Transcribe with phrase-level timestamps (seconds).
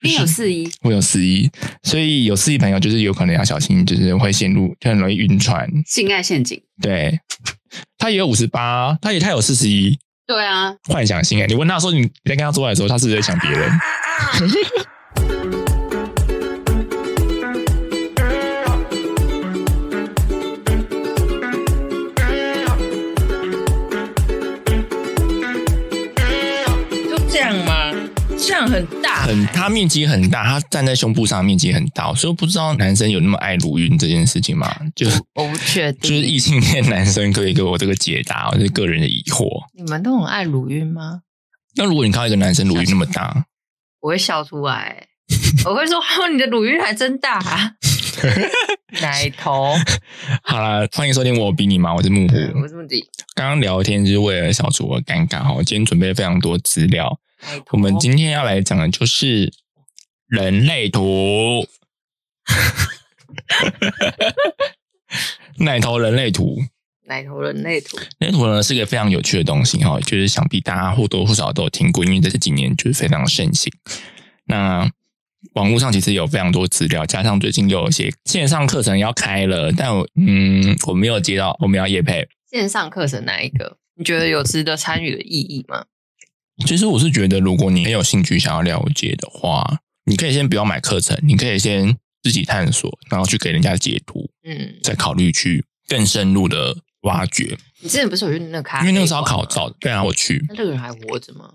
[0.00, 1.50] 你有四一，我有四一，
[1.82, 5.68] 所以有四一朋友就是有可能要小心，就是会陷入就很容易晕船。
[5.86, 6.62] 性爱陷阱。
[6.80, 7.18] 对，
[7.98, 11.46] 他也有五十八，他也他有四十一，对啊，幻想性爱。
[11.48, 13.70] 你问他说你在跟他做爱的时候，他是不是在想别人？
[27.10, 27.92] 就这样吗？
[28.38, 34.74] 这样很大，很，他面积很大，他站在胸部上面积很大，所以我不知道男生有那么爱乳晕这件事情吗？
[34.96, 36.30] 就我不确定 就是定。
[36.30, 39.46] 异性恋男生可以给我这个解答，我是个人的疑惑。
[39.74, 41.20] 你们都很爱乳晕吗？
[41.76, 43.44] 那如果你看到一个男生乳晕那么大，
[44.00, 45.06] 我会笑出来，
[45.66, 47.72] 我会说：“哦，你的乳晕还真大、啊，
[49.02, 49.74] 奶头。
[50.42, 52.34] 好啦，欢迎收听我比你忙，我是木虎。
[52.34, 57.20] 嗯”我这么低，刚刚聊天就是为了消除我的尴尬哈，我今天准备了非常多资料。
[57.70, 59.52] 我们今天要来讲的就是
[60.26, 61.66] 人类图，
[65.58, 66.58] 奶头人类图。
[67.08, 73.72] 奶头人类图，人类图呢是一个非常有趣的东西哈，就是想必大家或多或少都有听过，因为在这几年就是非常盛行。
[74.44, 74.86] 那
[75.54, 82.28] 网络上其实有非常多资料，加上最近又有一些线上课程要开了，但我嗯我没有接到，我们要业配。
[82.50, 83.78] 线上课程哪一个？
[83.94, 85.86] 你觉得有值得参与的意义吗？
[86.66, 97.56] 其实我是觉得，如果你很有兴趣想要了解的话，你可以先不要买课程，你可以先自己探索，然后去给人家解读，嗯，再考虑去更深入的挖掘。
[97.80, 98.80] 你之前不是有去那个咖？
[98.80, 101.50] 因为那个时候要考照，对啊，我去那这个人还活着吗？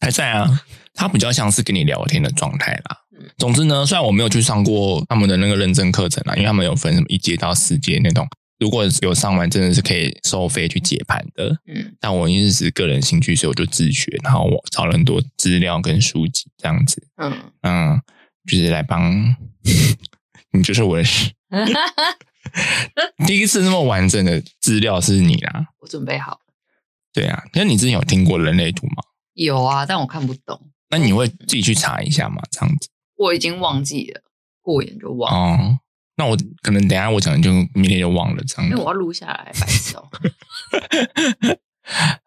[0.00, 0.60] 还在啊，
[0.94, 2.98] 他比较像是跟你聊天的状态啦。
[3.16, 8.26] 嗯总之呢，虽然我没有去上过他们的那个认证课程啦，因为他们有分什么一阶到四阶那种，
[8.62, 11.48] 如果有上完，真的是可以收费去解盘的。
[11.66, 17.04] 嗯，但我因为是个人兴趣，所以我就自学，然后我找了很多资料跟书籍这样子。
[17.16, 18.00] 嗯，嗯，
[18.48, 19.34] 就是来帮
[20.52, 21.04] 你，就是我的。
[23.26, 26.38] 第一次那么完整的资料是你啦，我准备好了。
[27.12, 27.42] 对啊。
[27.52, 29.02] 可是你之前有听过人类图吗？
[29.34, 32.40] 有啊，但我看不懂，那你会自己去查一下吗？
[32.52, 34.22] 这样子我已经忘记了，
[34.60, 35.78] 过眼就忘了，哦。
[36.16, 38.70] 那我可能等一下我讲就明天就忘了这样。
[38.70, 40.08] 因为我要录下来，白痴哦。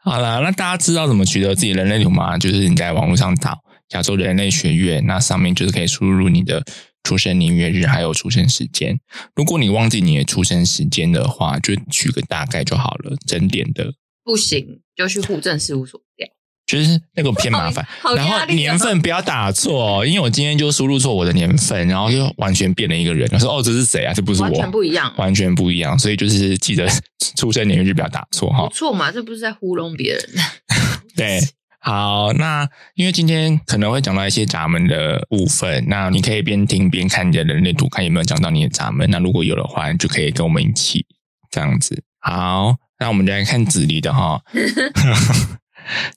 [0.03, 2.37] 好啦，那大家知道怎么取得自己人类图吗？
[2.37, 3.57] 就是你在网络上打
[3.91, 6.63] 亚洲人类学院，那上面就是可以输入你的
[7.03, 8.99] 出生年月日还有出生时间。
[9.35, 13.93] 如果你忘记你的出生时间的话，就取个大概就好了，整点的。
[14.23, 16.27] 不行，就去户政事务所调。
[16.65, 23.29] 就是那个偏麻烦， 然后年份不要打错，哦因为我今天就输入错我的年份，然后就完全变了一个人。
[23.31, 24.13] 我说哦，这是谁啊？
[24.13, 25.97] 这不是我，完全不一样完全不一样。
[25.97, 26.87] 所以就是记得
[27.35, 28.73] 出生年月日不要打错哈不。
[28.73, 30.23] 错嘛，这不是在糊弄别人。
[31.15, 31.39] 对，
[31.79, 39.07] 好，那因为今天可能会讲到一些闸门的部分，那你可以边听边看你的人类图，看有没有讲到你的闸门。
[39.11, 41.05] 那如果有的话，你就可以跟我们一起
[41.51, 42.01] 这样子。
[42.21, 44.41] 好，那我们来看子离的哈。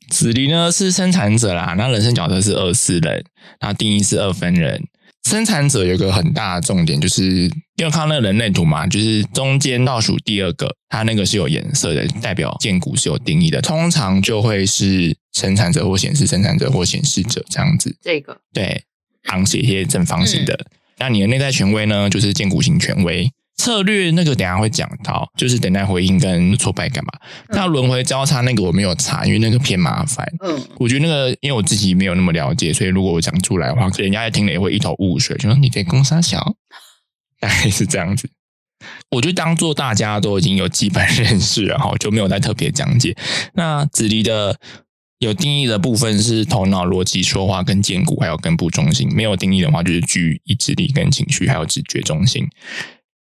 [0.08, 3.24] 子离呢是生产者啦，那人生角色是二四人，
[3.60, 4.82] 然后定义是二分人。
[5.24, 7.24] 生产者有一个很大的重点，就是
[7.76, 17.94] 因为看到那个人类图嘛，就是中间倒数第二个，它那个是有颜色的，代表剑骨是有定义的，通常就会是生产者或显示生产者或显示者这样子。
[18.00, 18.82] 这个对，
[19.24, 20.58] 昂斜贴正方形的。
[20.96, 23.30] 那你的内在权威呢，就是建股型权威。
[23.58, 27.12] 策略那个等下会讲到，就是等待回应跟挫败感嘛。
[27.50, 30.26] 那轮回交叉那个我没有查，因为那个偏麻烦。
[30.42, 36.54] 嗯，我觉得那个，因为我自己没有那么了解，所以如果我讲出来的话，人家听了也会一头雾水，就说你在攻杀小，
[37.40, 38.30] 大概是这样子。
[39.10, 43.16] 我就当做大家都已经有基本认识了哈，就没有再特别讲解。
[43.54, 44.56] 那子离的
[45.18, 52.48] 有定义的部分是头脑、逻辑、说话跟肩骨，还有根部中心；没有定义的话，就是具意志力跟情绪，还有直觉中心。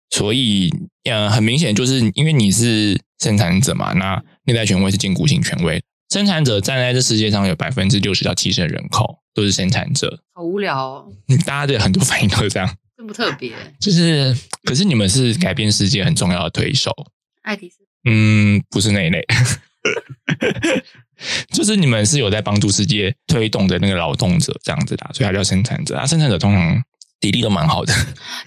[0.09, 0.69] 所以，
[1.03, 5.81] 呃，很明显就是因为你是生产者嘛，那内在权威是禁锢性权威。
[6.09, 11.07] 生产者站在这世界上有百分之六十到七十的人口都是生产者，好无聊哦，
[11.45, 12.77] 大家的很多反应都是这样。
[12.97, 13.53] 这不特别。
[13.79, 16.91] 就是，可是你们是改变世界很重要的推手，
[17.43, 19.23] 爱迪生嗯，不是那一类，
[21.53, 25.95] 就是你们是有在帮助世界推动的那个劳动者这样子的，所以他叫生产者。
[25.95, 26.81] 啊，生产者通常
[27.19, 27.93] 体力都蛮好的，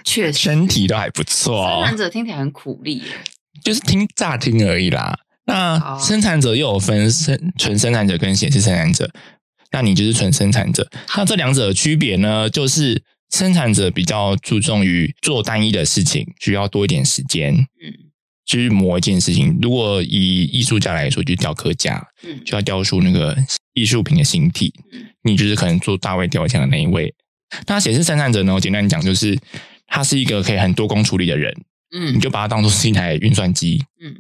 [0.05, 3.03] 确实，身体都还不错哦生产者听起来很苦力。
[3.63, 5.17] 就是听乍听而已啦。
[5.45, 9.11] 那生产者又有分生纯生产者跟显示生产者，
[9.71, 10.89] 那你就是纯生产者。
[11.17, 17.93] 那这两者的区别呢，就是生产者比较注重于做单一的事情，需要多一点时间嗯
[18.47, 19.59] 去磨一件事情。
[19.61, 23.37] 如果以艺术家来说，就是雕刻家，嗯就要雕出那个
[23.75, 24.73] 艺术品的形体。
[24.93, 27.15] 嗯你就是可能做大卫雕像的那一位
[27.67, 29.39] 那显示生产者呢，我简单讲就是
[29.87, 31.55] 他是一个可以很多工处理的人，
[31.95, 33.83] 嗯你就把它当做是一台运算机。
[34.01, 34.15] 嗯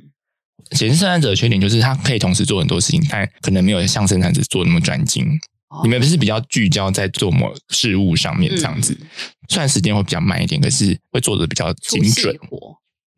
[0.72, 5.26] 显示生产者的缺点就是他可以同时做很多事情，但可能没有像生产者做那么专精。
[5.68, 9.06] 哦你们不是比较聚焦在做某事物上面这样子，嗯
[9.48, 12.34] 虽然时间会比较慢一点，可是会做的比较精准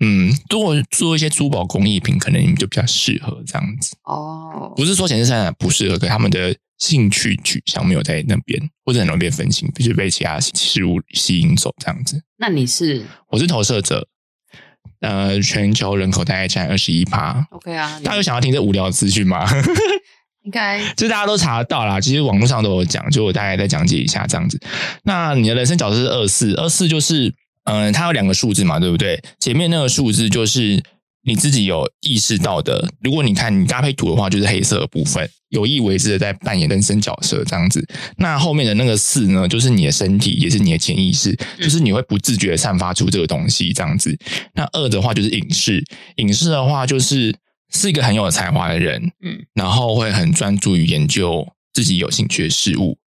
[0.01, 3.97] 嗯，做做一些珠宝工艺品，可能你们就比较适合这样子。
[4.05, 12.21] 哦，不是说显示生产不适合，可他们的兴趣取向没有在那边，或者很容易被分心，就是被其他事物吸引走这样子。
[12.39, 14.09] 那你是我是投射者，
[15.01, 17.47] 呃，全球人口大概占二十一趴。
[17.53, 18.01] OK 啊？
[18.03, 19.49] 大家有想要听这无聊的资讯吗？
[20.45, 24.61] 应该就大家都查得到啦，其实网络上都有讲，就我大概再讲解一下这样子。
[25.05, 29.23] 那你的人生角色是二四，二四就是嗯、呃它有两个数字嘛，对不对？
[29.41, 30.83] 前面那个数字就是
[31.23, 32.89] 你自己有意识到的。
[33.01, 37.87] 如果你看你搭配图的话，就是黑色的部分，有意为之的在扮演人生角色这样子。
[38.19, 44.15] 那后面的那个四呢，就是你的身体，也是你的潜意识，就是你会不自觉的散发出这个东西这样子。
[44.55, 45.83] 那二的话就是影视，
[46.17, 47.35] 影视的话就是
[47.73, 52.99] 是一个很有才华的人，嗯然后会很专注于研究自己有兴趣的事物。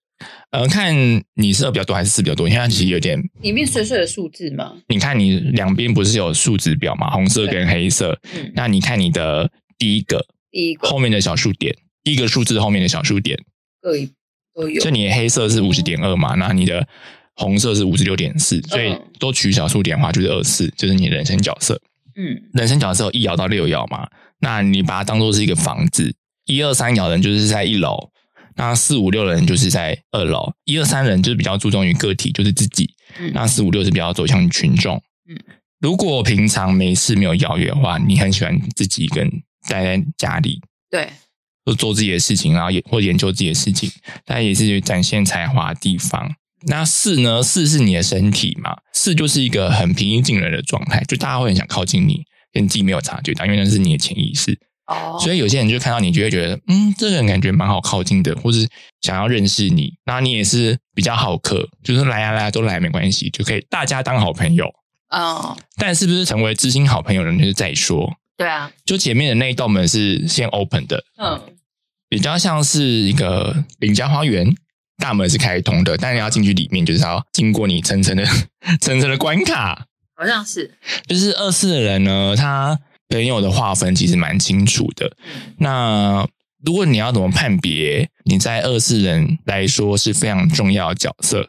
[0.50, 0.94] 呃，看
[1.34, 2.48] 你是二比较多还是四比较多？
[2.48, 4.72] 因为它其实有点，里面碎碎的数字嘛？
[4.88, 8.18] 你看你两边不是有数值表嘛，红色跟黑色。
[8.34, 13.38] 嗯，那你看你的第一个第一个后面的小数点，第一个数字后面的小数点，
[13.82, 14.10] 各一
[14.54, 16.86] 都有所以你的黑色是五十点二嘛，那你的
[17.34, 21.78] 红色是五十六点四，所以嗯都取小数点的话就是二四，就是你人生角色。
[22.14, 24.08] 嗯人生角色有一爻到六爻嘛，
[24.40, 26.14] 那你把它当做是一个房子，
[26.46, 28.10] 一二三爻人就是在一楼，
[28.56, 34.96] 那四五六人就是在二楼，一二三人就是比较注重于个体，就是自己，嗯那四五六是比较走向群众。
[35.28, 35.36] 嗯，
[35.80, 39.30] 如果平常没事没有邀约的话，你很喜欢自己一个人
[39.68, 40.60] 待在家里，
[40.90, 41.08] 对
[41.64, 43.90] 就做自己的事情，然后也或研究自己的事情，
[44.24, 46.34] 但也是展现才华的地方。
[46.68, 47.42] 那四呢？
[47.42, 54.58] 四是你的身体嘛，四就是一个很平易近人的状态，就大家会很想靠近你，跟自己没有察觉到，因为那是你的潜意识。
[54.86, 58.68] 哦，所以有些人就看到你，就会觉得，嗯，这个人感觉蛮好靠近的，或是
[59.00, 59.94] 想要认识你。
[60.04, 64.66] 那你也是比较好客，就是来啊来啊都来没关系，就可以大家当好朋友。
[65.08, 68.12] 嗯但是不是成为知心好朋友的人，就是再说。
[68.36, 71.40] 对啊就前面的那一道门是先 open 的，嗯
[72.08, 74.54] 比较像是一个邻家花园，
[74.98, 78.24] 大门是开通的，但你要进去里面，就是要经过你层层的
[78.80, 79.86] 层层的关卡。
[80.14, 80.74] 好像是
[81.06, 85.06] 就是二四的人呢，他朋友的划分其实蛮清楚的。
[85.24, 86.26] 嗯那
[86.64, 91.48] 如果你要怎么判别你在二四人来说是非常重要的角色，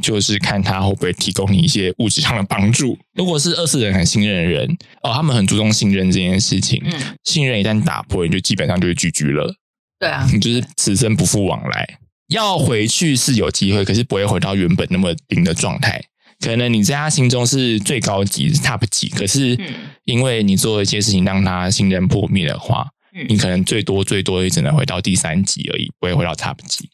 [0.00, 2.96] 就是看他会不会提供你一些物质上的帮助。
[3.14, 6.92] 如果是二四人很信任的人，哦，他们很注重信任这件事情，嗯
[7.24, 9.54] 信任一旦打破，你就基本上就是拒绝了。
[9.98, 11.98] 对啊你就是此生不复往来。
[12.28, 16.02] 要回去是有机会，可是不会回到原本那么零的状态。
[16.40, 19.74] 可能你在他心中是最高级、是 top 级，可是嗯
[20.04, 26.90] 因为你做了一些事情让他信任破灭的话，嗯你可能最多最多也只能回到第三级而已，不会回到 top 级。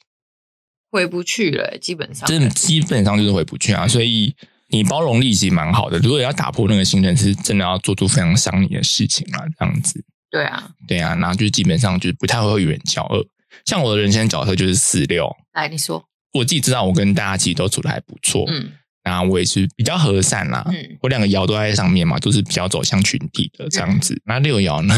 [0.90, 3.88] 回不去了，基本上这基本上就是回不去啊。
[3.88, 4.34] 所以
[4.68, 5.98] 你包容力其实蛮好的。
[5.98, 10.04] 如果要打破那个信任，是真的要做出非常伤你的事情啊，这样子。
[10.30, 10.70] 对啊。
[10.86, 13.26] 对啊，然后就基本上就是不太会与人交恶。
[13.64, 16.02] 像我的人生角色就是四六，来，你说，
[16.32, 20.64] 我自己知道我跟大家其实都处的还不错，嗯然后我也是比较和善啦。
[20.68, 24.20] 嗯我两个爻都在上面嘛，都是比较走向群体的这样子。
[24.24, 24.94] 那六爻呢？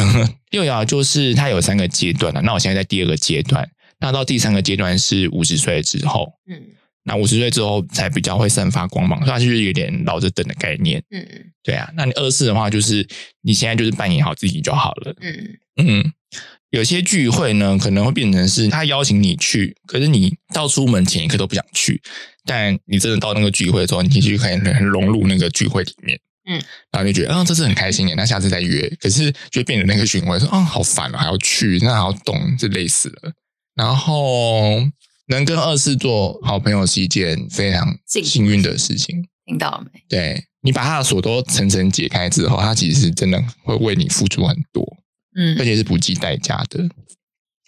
[0.50, 2.42] 六爻就是它有三个阶段了。
[2.42, 3.68] 那我现在在第二个阶段，
[4.00, 6.32] 那到第三个阶段是五十岁之后。
[6.48, 6.60] 嗯
[7.06, 11.04] 那五十岁之后才比较会散发光芒，所以它就是有点老着等的概念。
[11.10, 11.22] 嗯
[11.62, 13.06] 对啊，那你二四的话，就是
[13.42, 15.14] 你现在就是扮演好自己就好了。
[15.20, 16.12] 嗯嗯，
[16.74, 22.02] 有些聚会呢，可能会变成是他邀请你去，可是你到出门前一刻都不想去，
[22.44, 26.18] 但你真的到那个聚会之后，你就可以很融入那个聚会里面，
[26.50, 33.32] 嗯，然后就觉得啊、这次很开心耶，那下次再约，可是就会变成那个循环，说啊、好烦哦，还要去，那还要动，就累死了。
[33.76, 34.80] 然后
[35.28, 39.24] 能跟二四做好朋友是一件非常幸运的事情。
[39.46, 40.02] 听到了没？
[40.08, 44.84] 对你把他的锁都层层解开之后，他其实真的会为你付出很多。
[45.34, 46.88] 嗯而且是不计代价的。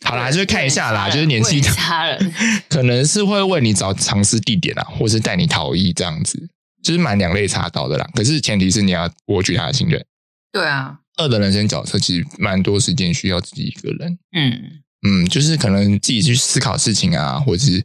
[0.04, 2.32] 好啦，就是看一下啦，就是年纪为家人，
[2.68, 6.48] 可能是会为你找尝试地点啊，或是带你逃逸这样子，
[6.82, 8.08] 就是蛮两肋插刀的啦。
[8.14, 10.04] 可是前提是你要博取他的信任。
[10.52, 17.84] 对啊，二的人生角色其实蛮多时间需要自己一个人，嗯嗯，就是可能自己去思考事情啊，或者是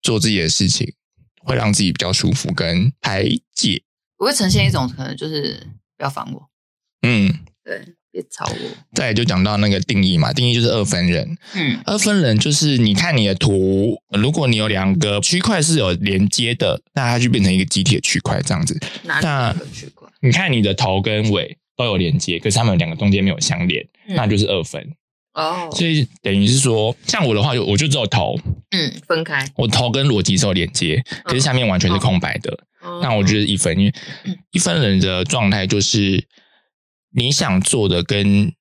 [0.00, 0.92] 做自己的事情，
[1.44, 3.82] 会让自己比较舒服跟排解。
[4.18, 5.66] 我会呈现一种可能就是
[5.96, 6.48] 不要烦我，
[7.02, 7.32] 嗯，
[7.64, 8.56] 对，别吵我。
[8.94, 11.36] 再来就讲到那个定义嘛，定义就是二分人。
[11.54, 18.78] 嗯二分人就是你看你的图，如果你有两个区块是有连接的，那它就变成一个集体的区块这样子。
[19.02, 19.56] 那？
[20.24, 24.80] 你看你的头跟尾都有连接，可是它们两个中间没有相连，嗯那就是二分。
[25.34, 28.38] 哦，所以等于是说，像我的话就我就只有头，
[28.70, 29.44] 嗯，分开。
[29.56, 32.52] 我头跟逻辑是有连接，可是下面完全是空白的。
[32.82, 36.22] 哦那我觉得一分，因为嗯一分人的状态就是
[37.14, 38.52] 你想做的跟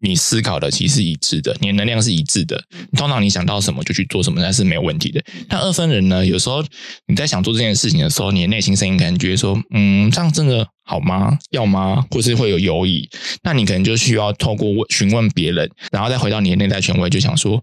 [0.00, 2.86] 你思考的其实是一致的，你的能量是一致的嗯。
[2.96, 5.20] 通常你想到什么就去做什么，那是没有问题的。
[5.48, 6.64] 但二分人呢，有时候
[7.06, 11.36] 你在想做这件事情的时候，你的内心声音可能觉得说，嗯，这样真的好吗？
[11.50, 12.06] 要吗？
[12.10, 13.08] 或是会有犹疑，
[13.42, 17.60] 那你可能就需要透过问询问别人，然后再回到你的内在权威，就想说，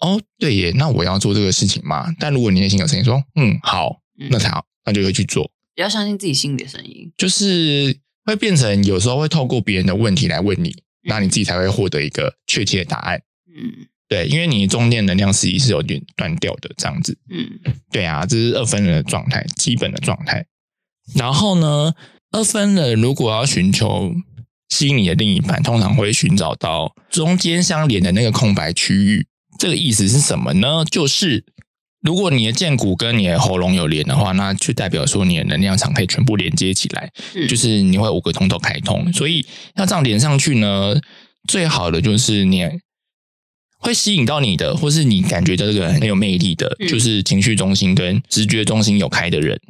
[0.00, 2.12] 哦，对耶，那我要做这个事情吗？
[2.18, 5.48] 但如果你内心有声音说，嗯，好，嗯那才好，那就会去做。
[5.76, 7.12] 比较相信自己心里的声音。
[7.16, 7.96] 就是
[8.28, 13.22] 会变成有时候会透过别人的问题来问你，那你自己才会获得一个确切的答案。
[13.56, 17.16] 嗯对，因为你中间能量实际是有点断掉的，这样子。
[17.30, 17.58] 嗯
[17.90, 20.44] 对啊，这是二分人的状态，基本的状态。
[21.14, 21.94] 然后呢，
[22.32, 24.12] 二分人如果要寻求
[24.68, 29.26] 吸引你的另一半，通常会寻找到中间相连的那个空白区域。
[29.58, 30.84] 这个意思是什么呢？
[30.84, 31.46] 就是
[32.08, 37.10] 如果你的剑骨跟你的喉咙有连的话，那就代表说你的能量场可以全部连接起来。
[37.34, 39.44] 嗯，就是你会五个通都开通，所以
[39.76, 40.98] 要这样连上去呢，
[41.46, 42.66] 最好的就是你
[43.78, 49.60] 会吸引到你的，或是你感觉到这个人很有魅力的，嗯就是情绪中心跟直觉中心有开的人。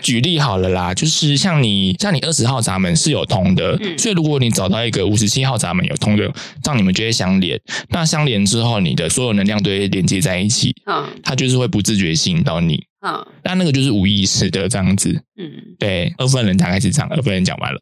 [0.00, 6.30] 举例好了啦，就是像你像你二十号闸门是有通的，嗯所以如果你找到一个五十七号闸门有通的，
[6.62, 7.60] 这样你们就会相连。
[7.88, 12.86] 那相连之后，你的所有能量都会连接在一起，嗯它就是会不自觉吸引到你。
[13.00, 15.22] 嗯那那个就是无意识的这样子。
[15.38, 17.80] 嗯对，二分人大概是这样，二分人讲完了。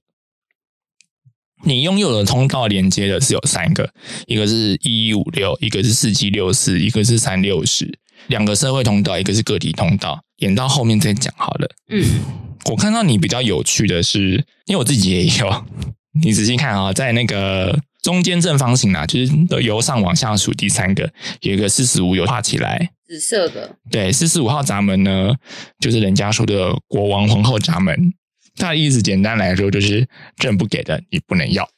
[1.65, 3.89] 你拥有的通道连接的是有三个，
[4.27, 7.87] 一个是一一五六，一个是四七六四，一个是三六十，
[8.29, 10.23] 两个社会通道，一个是个体通道。
[10.39, 11.69] 演到后面再讲好了。
[11.89, 12.05] 嗯
[12.71, 14.35] 我看到你比较有趣的是，
[14.67, 15.65] 因为我自己也有，
[16.23, 23.77] 你仔细看啊、在那个中间正方形啊，就是由上往下数第三个，有一个四十五有画起来，紫色的。
[23.91, 25.35] 对，四十五号闸门呢，
[25.81, 28.15] 就是人家说的国王皇后闸门。
[28.55, 31.69] 它的意思简单来说就是朕不给的，你不能要。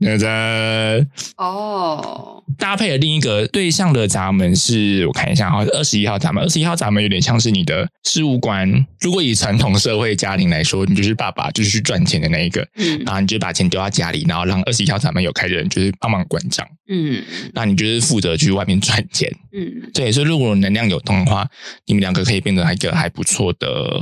[0.00, 1.04] 那个
[1.36, 6.42] 哦，搭配的另一个对象的闸门是我看一下哈，二十一号闸门。
[6.42, 8.86] 二十一号闸门有点像是你的事务官。
[9.00, 19.28] 如果以传统社会家庭来说，你就是爸爸，就是去赚钱的那一个，嗯然后你就把钱丢到家里，然后让二十一号闸门有开的人就是帮忙管账，嗯那你就是负责去外面赚钱。
[19.52, 21.48] 嗯对，所以如果能量有通的话，
[21.86, 24.00] 你们两个可以变成一个还不错的，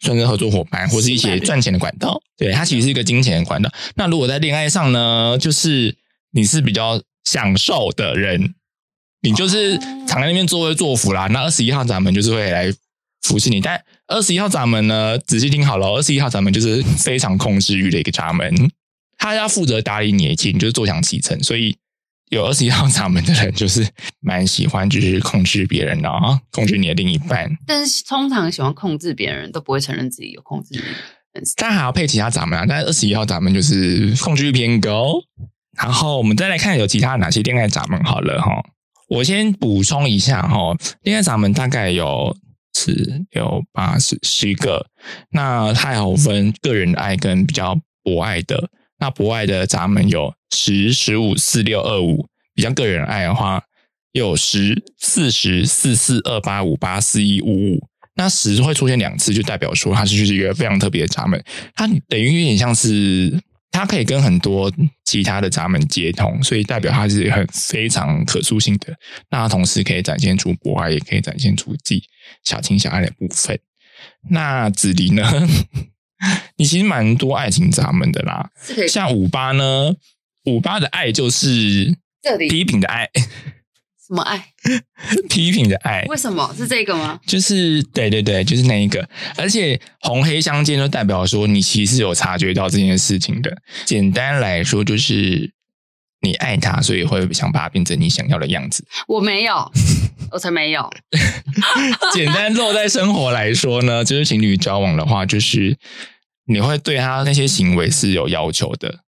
[0.00, 2.20] 算是合作伙伴，或是一些赚钱的管道。
[2.36, 3.70] 对，它其实是一个金钱的管道。
[3.96, 5.96] 那如果在恋爱上呢，就是
[6.30, 8.54] 你是比较享受的人，
[9.20, 11.26] 你就是哦常在那边作威作福啦。
[11.26, 12.72] 那二十一号闸门就是会来
[13.22, 18.70] 服侍你，但二十一号闸门呢，仔细听好了，二十一号闸门就是非常控制欲的一个闸门，
[19.18, 21.76] 他要负责打理你的气，你就是坐享其成，所以。
[22.30, 23.88] 有二十一号闸门的人，就是
[24.20, 27.50] 蛮喜欢，就是控制别人的啊，控制你的另一半。
[27.66, 30.78] 但是通常喜欢控制别人都不会承认自己有控制
[31.34, 31.42] 欲。
[31.56, 35.14] 但还要配其他闸门啊，但是二十一号闸门就是控制欲偏高。
[35.76, 38.50] 然后我们再来看有其他哪些恋爱闸门好了哈。
[39.08, 42.36] 我先补充一下哈，恋爱闸门大概有
[42.74, 44.86] 十、六、八、十十个。
[45.30, 48.68] 那它还有分个人爱跟比较博爱的。
[48.98, 52.26] 那博爱的闸门有十、十五、四六、二五。
[52.54, 53.62] 比较个人爱的话，
[54.10, 57.88] 有十、四十、四四、二八、五八、四一、五五。
[58.18, 61.42] 那十会出现两次，就代表说它是就是一个非常特别的闸门，
[61.74, 63.32] 它等于有点像是
[63.70, 64.70] 它可以跟很多
[65.04, 68.92] 其他的闸门接通，所以代表它是很非常可塑性的。
[69.30, 72.02] 那它同时可以展现出博爱，也可以展现出自己
[72.44, 73.58] 小情小爱的部分。
[74.30, 75.22] 那子离呢？
[76.58, 78.50] 你其实蛮多爱情闸门的啦，
[78.88, 79.94] 像五八呢，
[80.46, 83.08] 五八的爱就是这里批评的爱，
[84.08, 84.42] 什么爱？
[85.28, 87.20] 批评的爱，为什么是这个吗？
[87.26, 93.54] 就是对对对，就是那一个，而且红黑相间就代表说你其实有察觉到这件事情的。
[93.84, 95.52] 简单来说，就是
[96.22, 98.84] 你爱他，所以会想把他变成你想要的样子。
[99.06, 99.70] 我没有，
[100.32, 100.90] 我才没有。
[102.14, 105.76] 简单落在生活来说呢，就是情侣交往的话，就是
[106.46, 109.00] 你会对他那些行为是有要求的。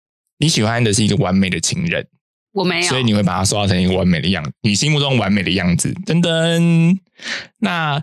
[0.40, 2.06] 你喜欢的是一个完美的情人，
[2.58, 5.94] 我没有，所以你会把它塑造成一个完美的样子，你心目中完美的样子。
[6.04, 6.98] 噔噔，
[7.58, 8.02] 那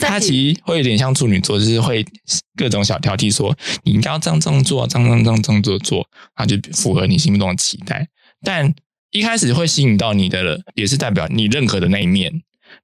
[0.00, 2.06] 他其实会有点像处女座，就是会
[2.56, 6.06] 各种小挑剔，说你应该要这样这样做，这样这样这样这样做做，
[6.36, 8.06] 他就符合你心目中的期待。
[8.44, 8.72] 但
[9.10, 12.32] 一开始会吸引到你的了，也是代表你认可的那一面。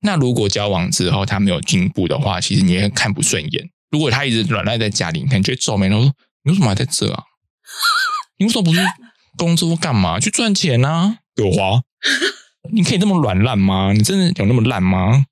[0.00, 3.70] 那如果交往之后他没有进步的话，其实你也看不顺眼。
[3.90, 6.12] 如果他一直软赖在家里，你可能就会皱眉头说
[6.42, 7.22] ：“你为什么还在这啊？
[8.38, 8.78] 你为什么不去
[9.36, 10.18] 工作干嘛？
[10.20, 11.18] 去赚钱啊？
[11.36, 11.82] 有花？
[12.72, 13.92] 你可以这么软烂吗？
[13.92, 15.26] 你真的有那么烂吗？”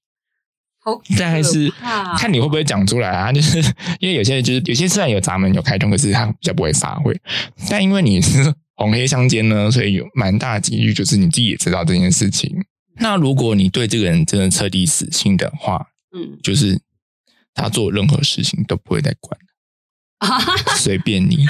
[0.82, 1.70] 好可大概是
[2.16, 3.30] 看你会不会讲出来啊？
[3.32, 3.58] 就是
[3.98, 7.14] 因为有些人就是有些虽然有闸门有开通，可是他比较不会发挥。
[7.68, 12.64] 但因为你是红黑相间呢， 所以有蛮大的几率就是你自己也知道这件事情。
[12.96, 16.80] 那如果你对这个人真的彻底死心的话，嗯，就是
[17.54, 19.38] 他做任何事情都不会再管，
[20.76, 21.44] 随便你，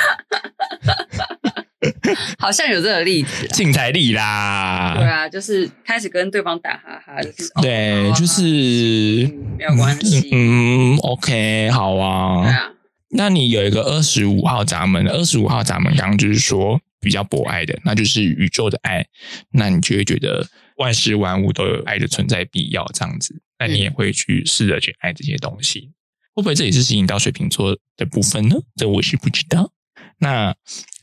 [2.38, 3.48] 好像有这个例子啊。
[3.52, 4.24] 竞彩力对啦。
[4.24, 12.44] 啊，就是开始跟对方打哈哈，就是哦对，就是嗯没有关系嗯，OK，好啊。
[12.44, 12.72] 对啊，
[13.10, 19.06] 那你有一个二十五号闸门，二十五号闸门刚刚就是说比较博爱的，那就是宇宙的爱，
[19.52, 20.46] 那你就会觉得
[20.76, 25.90] 万事万物都有爱的存在必要，这样子，那你也会去试着去爱这些东西。
[26.34, 28.56] 会不会这也是吸引到水瓶座的部分呢？
[28.76, 29.72] 这我是不知道。
[30.20, 30.54] 那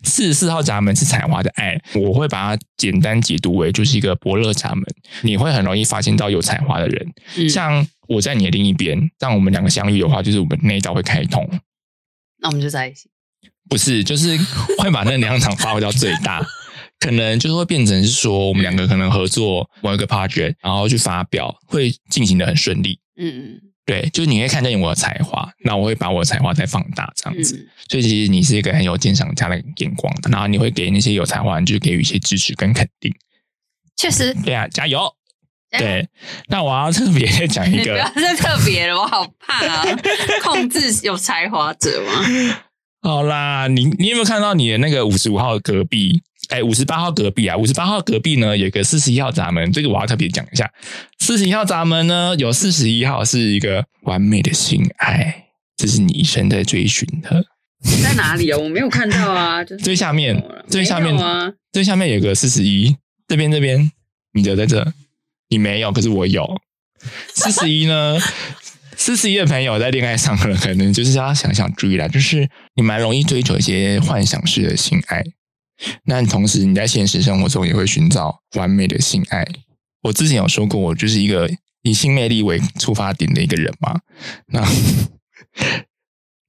[0.03, 4.83] 四十四号闸门是才华的爱，我会把它简单解读为就是一个伯乐闸门，
[5.21, 11.47] 你会很容易发现到有才华的人，嗯像我在你的另一边，让我们两个相遇的话，就是我们那一道会开通。
[12.39, 13.09] 那我们就在一起。
[13.69, 14.37] 不是，就是
[14.77, 16.41] 会把那两场发挥到最大，
[16.99, 22.99] 可能就是会变成是说，我们两个可能合作某一个 project，然后去发表，会进行的很顺利。
[23.19, 27.55] 嗯嗯对，就是你会看见我的才华，那我会把我的才华再放大，这样子。
[27.57, 33.09] 嗯所以其实你是一个很有鉴赏家的眼光的，然后你会给那些有才华的人，就是给予一些支持跟肯定。
[33.95, 34.33] 确实。
[34.43, 35.09] 对啊，加油！
[35.71, 36.05] 对，
[36.49, 39.85] 那我要特别再讲一个 不要，再特别了，我好怕啊！
[40.43, 42.57] 控制有才华者吗？
[43.01, 46.21] 好啦，你你有没有看到你的那个五十五号隔壁？
[46.49, 50.71] 哎，五十八号隔壁啊，五十八号隔壁呢有一个四十一号闸门，这个我要特别讲一下。
[51.19, 57.45] 四十一号闸门呢，有四十一号是一个完美的性爱，这是你一生在追寻的。
[58.01, 58.57] 在哪里啊？
[58.57, 62.95] 我没有看到啊， 就是最下面最下面啊，最下面有个四十一，
[63.27, 63.91] 这边这边，
[64.33, 64.93] 你的在这，
[65.49, 66.59] 你没有，可是我有。
[67.33, 68.17] 四十一呢，
[68.97, 75.23] 四十一的朋友在恋爱上了，可能就是要想想注意啦，就是你蛮容易追求一些幻想式的性爱，
[76.05, 79.45] 那同时你在现实生活中也会寻找完美的性爱。
[80.01, 81.49] 我之前有说过，我就是一个
[81.81, 83.99] 以性魅力为出发点的一个人嘛，
[84.47, 84.67] 那。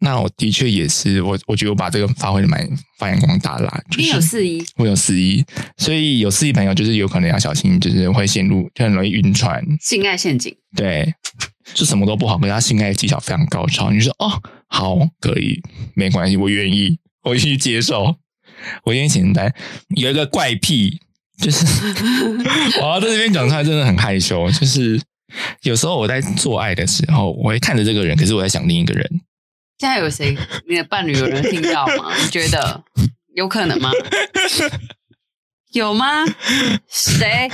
[0.00, 2.64] 那我的确也是，我我觉得我把这个发挥的蛮
[3.00, 3.82] 发扬光大啦。
[3.90, 5.44] 就你有四一，我有四一，
[5.76, 9.60] 所以有四一朋友就是有可能要小心，就是会陷入就很容易晕船。
[9.80, 11.12] 性爱陷阱，对，
[11.74, 13.90] 就什么都不好，可是他性爱技巧非常高超。
[13.90, 15.60] 你就说哦，好，可以，
[15.96, 18.14] 没关系，我愿意，我愿意接受，
[18.84, 19.52] 我愿意承担。
[19.96, 21.00] 有一个怪癖，
[21.40, 21.64] 就是
[22.80, 24.50] 我要在这边讲出来，真的很害羞。
[24.50, 25.00] 就是
[25.62, 29.20] 有时候我在做爱的时候，我会看着这个人，可是我在想另一个人。
[29.78, 30.36] 现在有谁？
[30.68, 32.12] 你的伴侣有人听到吗？
[32.20, 32.82] 你觉得
[33.34, 33.90] 有可能吗？
[35.72, 36.24] 有吗？
[36.88, 37.48] 谁？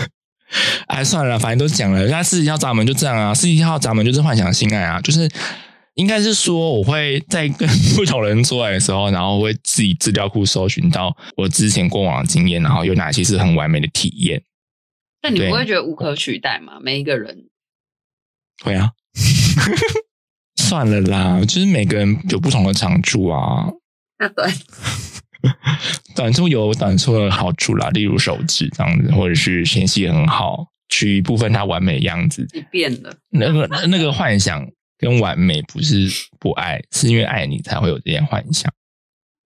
[0.87, 2.07] 哎，算了，反正都讲了。
[2.07, 5.29] 那四十一号闸门就这样啊，四十一号闸门就是幻想性爱啊，就是
[5.95, 14.43] 应该是说，我会在跟 不同人做爱的时候，然后会自己资料库搜寻到我之前过往的经验，然后有哪些是很完美的体验。
[15.23, 16.79] 那你不会觉得无可取代吗？
[16.83, 17.47] 每一个人，
[18.63, 18.91] 会啊，
[20.61, 23.69] 算了啦，就是每个人有不同的长处啊，
[24.19, 24.51] 那对，
[26.15, 32.47] 短处有短处的好处啦，例如手指这样子，或者是纤细很好，取一部分它完美的样子。
[32.53, 34.67] 你变了，那个那个幻想
[34.99, 38.73] 跟完美不是不爱，是因为爱你才会有这些幻想。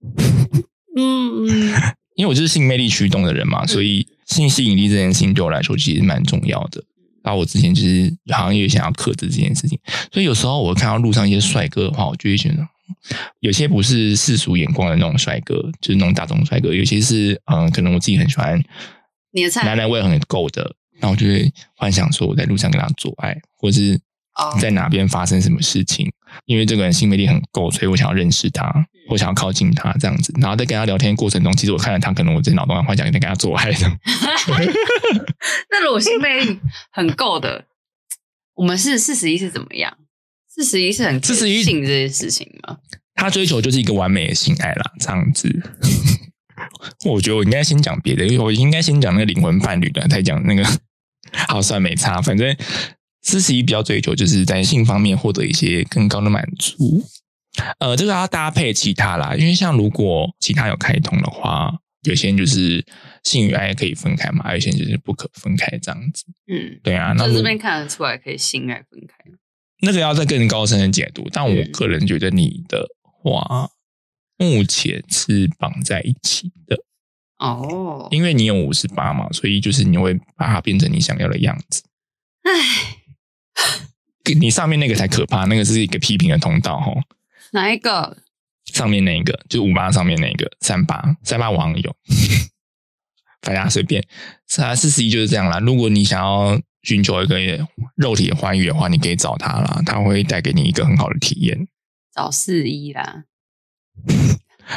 [0.97, 1.73] 嗯嗯，
[2.17, 6.83] 因为我就是性魅力驱动的人嘛，所以性吸引力这件事情对我来说其实蛮重要的。
[7.23, 9.79] 然后我之前就是好像也想要克制这件事情，
[10.13, 12.67] 所以有时候我看到路上一些帅哥的话，我就会觉得
[13.41, 18.63] 有些不是世俗眼光的那种帅哥，就是那种大众帅哥，有些是嗯，可能我自己很喜欢
[19.33, 24.08] 你的菜男人味很够的，那我就会幻想说我在路上跟他做爱，或是哦
[24.61, 26.13] 在哪边发生什么事情。
[26.45, 28.71] 因为这个人性魅力很够，所以我想要认识他，
[29.09, 30.33] 我想要靠近他这样子。
[30.39, 33.79] 然后在跟他聊天过程中，其实我看到他，可能我在脑中幻想在跟他做爱的。
[35.71, 36.61] 那如果性魅力
[36.93, 37.65] 很够的，
[38.55, 39.97] 我们是四十一是怎么样？
[40.49, 42.77] 四十一是很41性这件事情吗？
[43.15, 45.49] 他追求就是一个完美的性爱啦，这样子。
[47.09, 50.63] 我觉得我应该先讲别的，因为我应该先讲那个灵魂伴侣的，再讲那个。
[51.47, 52.57] 好，算没差，反正
[53.23, 57.03] 四十一比较追求就是在性方面获得一些更高的满足。
[57.79, 62.85] 呃，这个要搭配其他啦，因为像如果其他有开通的话，有些人就是
[63.25, 66.25] 性与爱可以分开嘛，有些人就是不可分开这样子。
[66.47, 69.17] 嗯，对啊，那这边看得出来可以性爱分开。
[69.81, 73.71] 那个要再更高深的解读，但我嗯个人觉得你的话，
[74.37, 76.77] 目前是绑在一起的，
[77.39, 81.83] 哦，因为你有五十八嘛，所以就是你会把它变成你想要的样子。
[82.43, 82.98] 唉，
[84.41, 86.93] 你上面那个才可怕，那个是一个批评的通道哈。
[87.53, 88.19] 哪一个？
[88.67, 91.97] 上面那一个就五八上面那个三八三八网友，
[93.41, 94.07] 大家随便。
[94.47, 95.59] 是啊，四十一就是这样啦。
[95.59, 97.37] 如果你想要寻求一个
[97.97, 101.67] 肉体的欢愉的话，你可以找他啦，他会带给你一个很好的体验。
[102.15, 103.25] 找四一啦。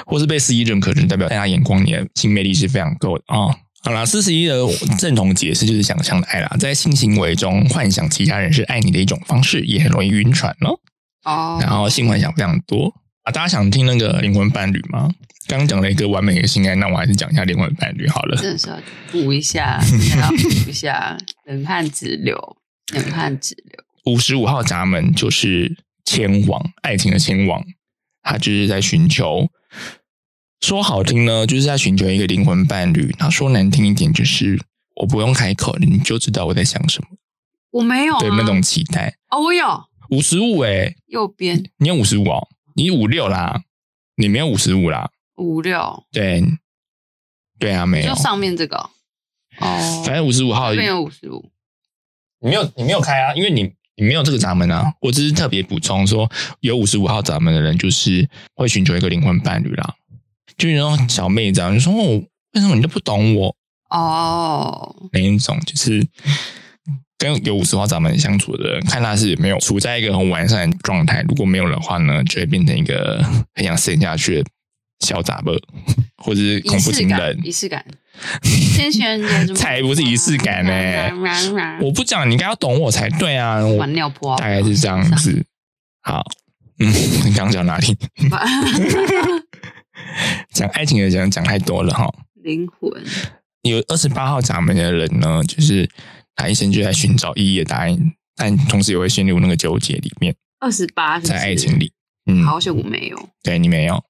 [0.05, 4.55] 或是被四一认可，就代表大家眼光，你的性魅力是非常够的啊、好啦，四十一的
[4.99, 10.79] 正统解释就是想象的爱啦，在性行为中幻想其他人是爱你的一种方式，也很容易晕船咯。
[11.23, 15.09] 哦，然后性幻想非常多啊，大家想听那个灵魂伴侣吗？
[15.47, 18.37] 刚刚讲了一个完美的性爱，那我还是讲一下灵魂伴侣好了。
[18.37, 18.79] 真的是要
[19.11, 22.57] 补一下， 补一下，冷汗直流，
[22.93, 24.13] 冷汗直流。
[24.13, 27.63] 五十五号闸门就是千王爱情的千王，
[28.21, 29.49] 他就是在寻求。
[30.61, 34.59] 说好听呢，就是在寻求一个灵魂伴侣；那说难听一点，就是
[34.95, 37.07] 我不用开口，你就知道我在想什么。
[37.71, 39.15] 我没有、啊，对那种期待。
[39.29, 43.63] 哦，我有五十五哎，右边你有五十五哦，你五六啦，
[44.15, 45.09] 你没有五十五啦。
[45.37, 46.43] 五六，对，
[47.57, 48.21] 对啊，没有就。
[48.21, 48.77] 上面这个
[49.57, 51.49] 哦，反正五十五号这边有五十五，
[52.39, 53.63] 你没有，你没有开啊，因为你
[53.95, 54.93] 你没有这个闸门啊。
[55.01, 59.95] 我只是特别补充说，有五十五号闸门的人，就是会寻求一个灵魂伴侣啦。
[60.61, 62.21] 就是那种小妹这样，就说哦，
[62.53, 63.55] 为什么你都不懂我
[63.89, 66.05] 哦，那一种，就是
[67.17, 71.25] 跟有五十号闸门相处的人，看他是有没有处在一个很完善的状态。
[71.27, 73.23] 如果没有的话呢，就会变成一个
[73.55, 74.45] 很想陷下去的
[74.99, 75.59] 小杂货，
[76.23, 77.41] 或者是恐怖情人，。
[77.43, 77.83] 仪式感。
[78.43, 80.71] 天选人 才不是仪式感呢
[81.81, 83.59] 我不讲，你应该要懂我才对啊！
[83.87, 85.43] 尿泼，大概是这样子。
[86.03, 86.23] 好，
[86.79, 86.87] 嗯，
[87.25, 87.97] 你刚刚讲哪里？
[90.53, 92.11] 讲爱情的讲讲太多了哈。
[92.43, 92.91] 灵魂
[93.61, 95.89] 有二十八号闸门的人呢，就是
[96.35, 101.91] 他一生就在寻找意义的答案，但同时也会陷入那个纠结里面，二十八，在爱情里。
[102.25, 104.03] 嗯，好久我没有，对你没有。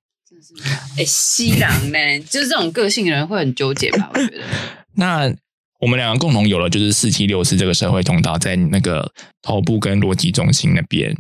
[0.44, 0.56] 是
[0.98, 4.10] 哎，西郎呢，就是这种个性的人会很纠结吧？
[4.12, 4.44] 我觉得
[4.96, 5.32] 那
[5.80, 9.12] 我们两个共同有了，就是四七六四这个社会通道，在那个
[9.44, 11.16] 头部跟逻辑中心那边。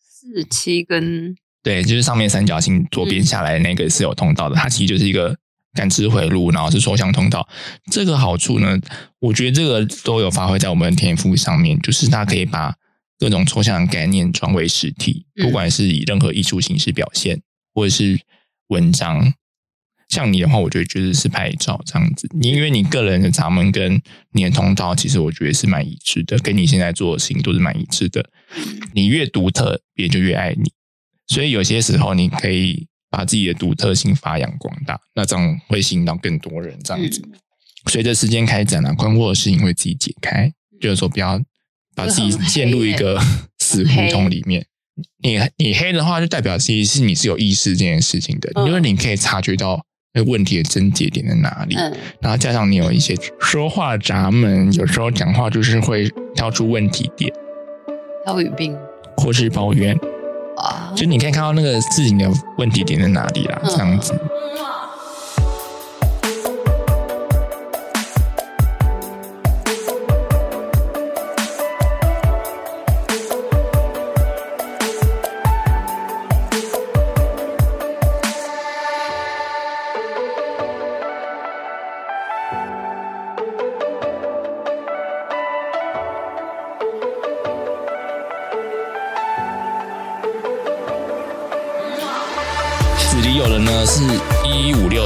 [0.00, 5.34] 四七跟对，就是上面三角形左边下来的那个是有通道的，它其实就是一个
[5.72, 7.48] 感知回路，然后是抽象通道。
[7.90, 8.78] 这个好处呢，
[9.18, 12.74] 我觉得这个都有发挥在我们的天赋上面，就是它可以把
[13.18, 17.40] 各种抽象的概念转为实体，嗯不管是以任何艺术形式表现，
[17.74, 18.20] 或者是
[18.68, 19.32] 文章。
[20.10, 24.00] 像你的话，我觉得就是是拍照这样子，你因为你个人的闸门跟
[24.32, 28.24] 你的通道，其实我觉得是蛮一致的，跟你现在做的事情都是蛮一致的。
[28.92, 30.70] 你越独特，别人就越爱你。
[31.26, 36.78] 所以有些时候，你可以把自己的独特性发扬光大，那这样会吸引到更多人。
[36.82, 37.22] 这样子，
[37.90, 40.52] 随着时间开展啊，困惑的事情会自己解开。
[40.80, 41.40] 就是说，不要
[41.94, 43.18] 把自己陷入一个
[43.58, 44.66] 死胡同里面。
[45.22, 49.82] 你你黑的话，就代表其实是你是有意识这件事情的，嗯因为你可以察觉到
[50.12, 51.74] 那个问题的症结点在哪里。
[51.74, 57.32] 嗯，然后加上你有一些说话闸门，有时候讲话就是会挑出问题点，
[58.24, 58.76] 挑语病
[59.16, 59.98] 或是抱怨。
[60.56, 64.00] 啊，就你可以看到那个事情的问题点在哪里啦，嗯这样。
[64.00, 64.12] 子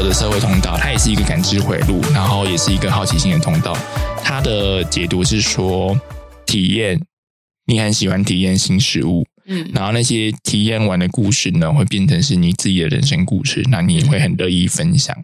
[0.08, 3.76] 的社会通道，它也是一个感知回路，然后也是一个好奇心的通道。
[4.24, 5.94] 它的解读是说，
[6.46, 6.98] 体验
[7.66, 15.14] 你很喜欢体验新事物，嗯然后那些体验完的故事呢，会变成是你自己的人生故事，那你也会很乐意分享。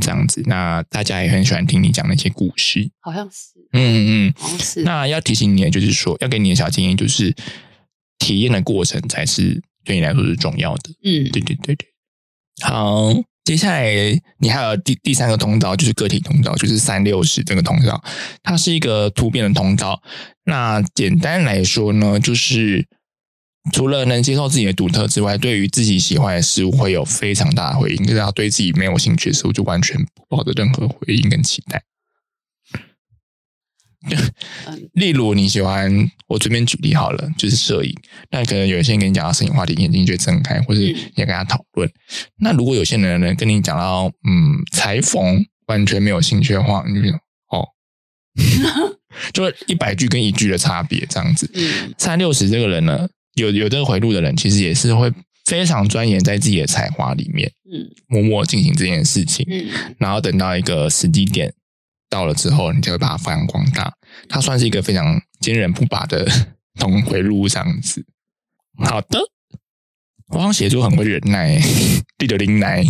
[0.00, 2.90] 这样子，那大家也很喜欢听你讲那些故事。
[3.00, 7.34] 好像是，嗯嗯好像是，那要提醒你的就是说，要给你的小建议就是，
[8.18, 10.90] 体验的过程才是对你来说是重要的。
[11.04, 11.88] 嗯，对对对对。
[12.62, 13.12] 好，
[13.46, 13.86] 接下来
[14.40, 18.02] 你还有第第三个通道，就是个体通道，就是三六十这个通道，
[18.42, 20.02] 它是一个突变的通道。
[20.44, 22.84] 那简单来说呢，就是
[23.72, 28.04] 除了能接受自己的独特之外，对于自己喜欢的事物会有非常大的回应。
[28.04, 31.80] 就是要对自己没有兴趣的事物，就完全不抱着任何回应跟期待。
[34.10, 35.90] 嗯 例如你喜欢，
[36.28, 37.94] 我随便举例好了，就是摄影。
[38.30, 41.90] 那可能有些人跟你讲到摄影话题，眼睛就会睁开，或者嗯你也跟他讨论。
[42.38, 47.08] 那如果有些人呢跟你讲到嗯裁缝，完全没有兴趣的话，你就
[47.50, 47.66] 哦，
[49.32, 51.50] 就一百句跟一句的差别这样子。
[51.54, 55.12] 嗯三六十这个人呢，有有这个回路的人，其实也是会
[55.44, 59.46] 非常钻研在自己的才华里面，嗯默默进行这件事情。
[59.50, 61.52] 嗯然后等到一个时机点
[62.08, 63.92] 到了之后，你就会把它发扬光大。
[64.28, 66.26] 它算是一个非常坚韧不拔的
[66.78, 68.04] 同回路这样子。
[68.78, 69.18] 好的，
[70.28, 71.58] 我好像写作很会忍耐，
[72.18, 72.84] 第九零耐。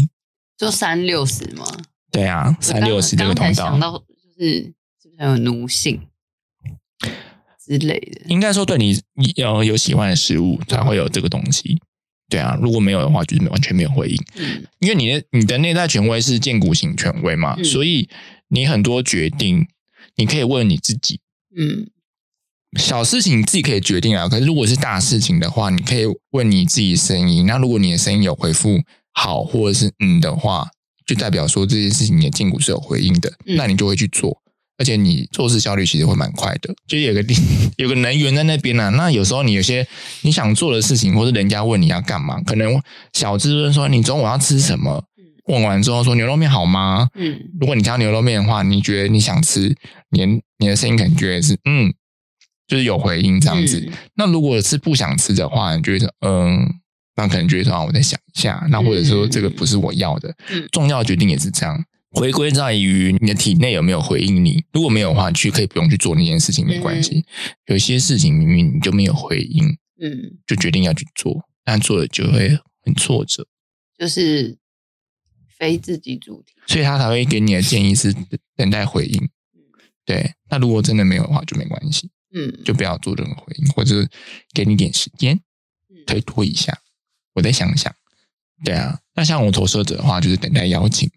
[0.56, 1.64] 就三六十嘛。
[2.10, 6.00] 对啊，三六十这个通道想道，到就是是不是很有奴性
[7.62, 8.22] 之类的？
[8.28, 11.80] 应该说对你你要有喜欢的食物才会有这个东西。
[12.28, 14.16] 对啊，如果没有的话，就是完全没有回应。
[14.36, 18.08] 嗯因为你的你的内在权威是建骨型权威嘛，嗯所以
[18.48, 19.66] 你很多决定，
[20.16, 21.20] 你可以问你自己，
[21.56, 21.88] 嗯
[22.78, 24.28] 小事情你自己可以决定啊。
[24.28, 27.46] 可是如果是大事情的话，你可以问你自己声音。
[27.46, 28.82] 那如果你的声音有回复
[29.12, 30.68] 好或者是嗯的话，
[31.06, 34.42] 就代表说这件事情你的筋骨是有回应的，嗯那你就会去做。
[34.78, 37.34] 而且你做事效率其实会蛮快的，就有个地
[37.78, 38.88] 有个能源在那边呢、啊。
[38.90, 39.86] 那有时候你有些
[40.20, 42.78] 你想做的事情，或者人家问你要干嘛，可能
[43.14, 45.02] 小智问说你中午要吃什么，
[45.48, 47.08] 问完之后说牛肉面好吗？
[47.14, 49.74] 嗯如果你讲牛肉面的话，你觉得你想吃，
[50.10, 50.26] 你的
[50.58, 51.92] 你的声音可能觉得是嗯，
[52.66, 53.80] 就是有回应这样子。
[53.80, 56.66] 嗯那如果是不想吃的话，你就会说嗯，
[57.16, 58.66] 那可能觉得说啊我再想一下。
[58.70, 61.84] 那或者说这个不是我要的，嗯重要的决定也是这样。
[62.12, 67.22] 回归在于你的体内有没有回应你，如果没有的话，去可以不用去做那件事情，没关系。
[67.66, 69.66] 有些事情明明你就没有回应，
[70.00, 73.46] 嗯，就决定要去做，但做了就会很挫折，
[73.98, 74.56] 就是
[75.58, 76.54] 非自己主题。
[76.66, 78.14] 所以他才会给你的建议是
[78.56, 79.28] 等待回应。
[80.04, 84.08] 对，那如果真的没有的话，就没关系，嗯就不要做任何回应，或者是
[84.54, 85.34] 给你点时间
[85.88, 86.78] 嗯推脱一下，
[87.34, 87.92] 我再想想。
[88.64, 91.10] 对啊，那像我投射者的话，就是等待邀请。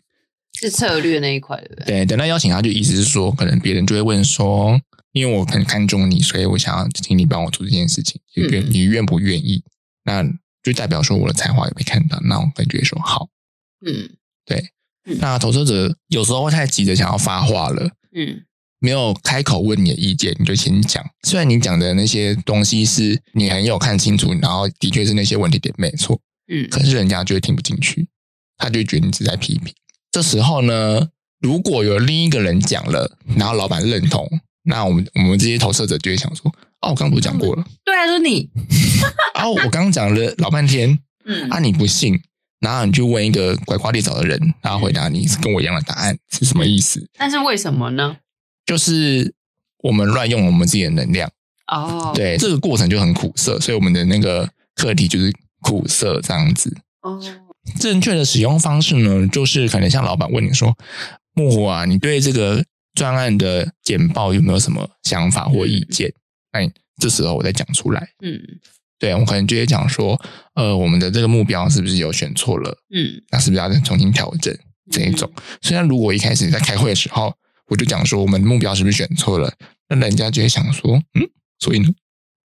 [0.60, 1.86] 是策略那一块，对不对？
[1.86, 4.82] 对，等待邀请，他就意思是说，可能别人就会问说，
[5.14, 9.64] 因为我很看重你，所以我想要请你帮我做这件事情，你愿嗯你愿不愿意？
[10.04, 10.24] 那
[10.64, 13.30] 就代表说我的才华有被看到，那我感觉说好。
[13.86, 14.18] 嗯
[15.20, 18.42] 那投射者有时候会太急着想要发话了，嗯
[18.82, 21.04] 没有开口问你的意见，你就先讲。
[21.24, 28.08] 虽然你讲的那些东西是你很有看清楚，然后的确是那些问题点没错，嗯可是人家就会听不进去，
[28.58, 29.74] 他就会觉得你是在批评。
[30.12, 31.10] 这时候呢，
[31.42, 34.26] 如果有另一个人讲了，然后老板认同，
[34.64, 36.50] 那我们我们这些投射者就会想说：
[36.82, 37.66] 哦，我刚刚不是讲过了？
[37.84, 38.50] 对啊，就是你。
[39.36, 42.18] 啊，我刚刚讲了老半天，嗯啊，你不信，
[42.60, 47.08] 然后你就问一个拐瓜裂枣的人，然后回答你是跟我一样的答案，是什么意思？
[47.18, 48.18] 但是为什么呢？
[48.66, 49.34] 就是
[49.80, 51.32] 我们乱用我们自己的能量。
[51.68, 56.76] 哦，对，这个过程就很苦涩，所以我们的那个课题就是苦涩这样子。
[57.02, 57.22] 哦，
[57.80, 60.76] 正确的使用方式呢，就是可能像老板问你说
[61.34, 66.12] ：“木虎啊，你对这个专案的简报有没有什么想法或意见？”
[66.52, 66.70] 哎，
[67.00, 68.10] 这时候我再讲出来。
[68.24, 68.42] 嗯
[69.00, 70.20] 对我可能就会讲说
[70.56, 72.70] ：“呃，我们的这个目标是不是有选错了？
[72.94, 74.56] 嗯那是不是要再重新调整
[74.92, 75.32] 这一种？”
[75.62, 77.34] 虽然如果一开始在开会的时候，
[77.68, 79.52] 我就讲说我们目标是不是选错了，
[79.88, 81.28] 那人家就会想说：“嗯，
[81.60, 81.90] 所以呢？”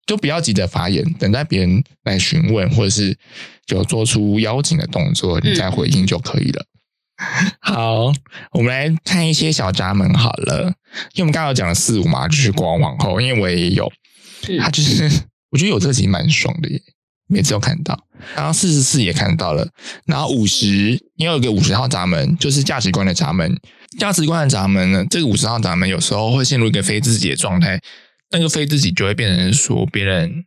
[0.07, 3.17] 就不要急着发言，等待别人来询问，或者是
[3.65, 6.67] 就做出邀请的动作，你再回应就可以了。
[7.59, 8.13] 好，
[8.53, 10.75] 我们来看一些小闸门好了，
[11.15, 13.91] 因为我们刚刚有讲了四五嘛，就是国王皇后，因为我也有，
[14.47, 15.09] 嗯他就是
[15.55, 16.83] 我觉得有这个其实蛮爽的耶，
[17.29, 17.97] 每次都看到。
[18.35, 19.71] 然后四十四也看到了，
[20.05, 23.57] 然后五十，因为有个五十号闸门，就是价值观的闸门。
[24.01, 27.81] 价值观的闸门呢，这个五十号闸门有时候会陷入一个非自己的状态，
[28.33, 30.45] 那个非自己就会变成说别人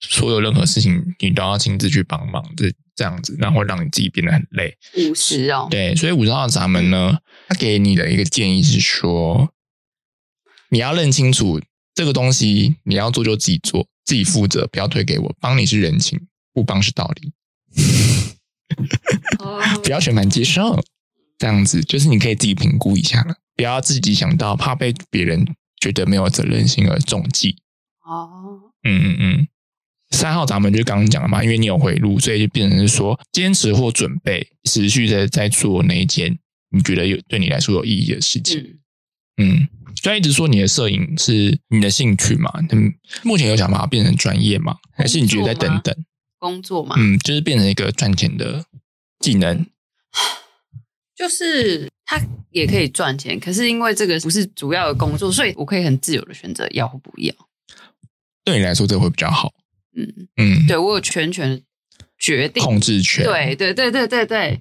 [0.00, 4.74] 所有任何事情你都要亲自去帮忙，这这样子，然后会让你自己变得很累。
[5.10, 7.18] 五十哦，对，所以五十号闸门呢，
[7.48, 9.52] 他给你的一个建议是说，
[10.70, 11.60] 你要认清楚
[11.94, 16.20] 这个东西，你要做就自己做，自己负责，不要推给我，帮你是人情，
[16.52, 17.32] 不帮是道理，
[19.38, 20.82] 哦不要全盘接受。
[21.38, 25.44] 这样子就是你可以自己评估一下了，不要自己想到怕被别人
[25.80, 27.56] 觉得没有责任心而中计。
[28.04, 29.48] 哦，嗯嗯嗯，
[30.10, 36.38] 三号闸门就刚刚讲了嘛，因为你有回路，所以就变成是说坚持或准备，持续的在做那一件
[36.70, 38.78] 你觉得有对你来说有意义的事情。
[39.38, 39.68] 嗯，嗯，
[40.02, 46.04] 虽然一直说你的摄影是你的兴趣嘛，嗯，目前有想把它变成专业吗，还是你觉得再等等？
[46.40, 48.64] 工作嘛，嗯，就是变成一个赚钱的
[49.20, 49.64] 技能。
[51.14, 57.32] 就是它也可以赚钱，可是因为这个不是主要的工作，所以我可以很自由的选择要或不要。
[58.44, 59.52] 对你来说，这会比较好。
[59.96, 61.62] 嗯嗯，对我有全权
[62.18, 64.60] 决定控制权，对对对对对对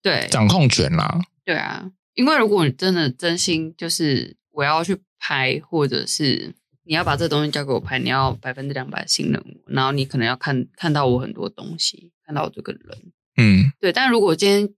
[0.00, 1.20] 对，掌控权啦。
[1.44, 13.12] 对啊，因为如果你真的真心就是我要去拍，或者是你要把这东西交给我拍，你要百分之两百信任我，然后你可能要看看到我很多东西，看到我这个人。
[13.36, 13.92] 嗯，对。
[13.92, 14.74] 但如果今天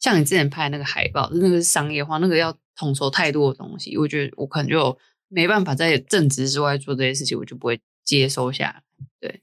[0.00, 8.82] 像你之前拍那个海报，那个是商业化，那个要统筹太多的东西，我觉得我可能就没办法在正职之外做这些事情，我就不会接收下来。
[9.20, 9.42] 对，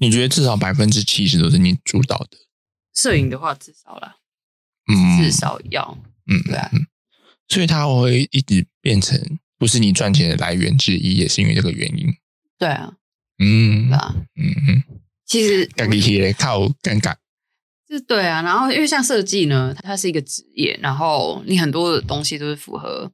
[0.00, 2.38] 你觉得至少百分之七十都是你主导的？
[2.92, 4.16] 摄影的话，至少啦，
[4.92, 6.70] 嗯，至少要，嗯，对啊，
[7.48, 9.20] 所以它会一直变成
[9.58, 12.14] 不是你赚钱的来源之一，也是因为这个原因。
[12.58, 12.94] 对啊，
[13.38, 14.82] 嗯，对啊，嗯嗯，
[15.26, 17.16] 其实尴尬，靠尴尬。
[17.86, 23.12] 就对啊，然后因为像设计呢，它是一个职业，然后你很多的东西都是符合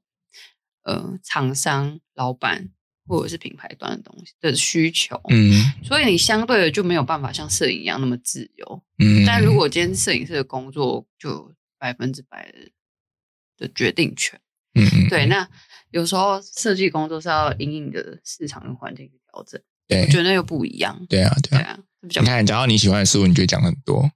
[0.85, 2.69] 呃厂商、老板
[3.07, 8.83] 或者是品牌端的东西的需求，嗯所以你相对的就没有办法像摄影一样那么自由。
[8.99, 12.59] 嗯，但如果今天摄影师的工作就百分之百的
[13.61, 14.41] 的决定权，
[14.75, 15.47] 嗯嗯对，那
[15.91, 20.99] 有时候设计工作是要因应的市场跟环境去调整，对我觉得那又不一样。
[21.09, 24.11] 对啊对啊，对啊，你看，讲到你喜欢的事物，你就会讲很多，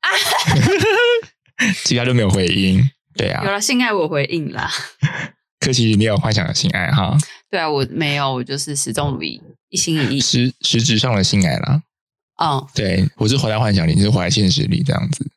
[1.84, 2.82] 其他都没有回应。
[3.14, 4.68] 对啊，有了性爱我回应啦。
[5.60, 7.16] 可惜没有幻想的性爱哈，
[7.50, 10.20] 对啊，我没有，我就是始终如一，一心一意。
[10.20, 11.82] 实实质上的性爱啦。
[12.42, 15.30] 嗯，对我是活在幻想里，你是活在现实里这样子。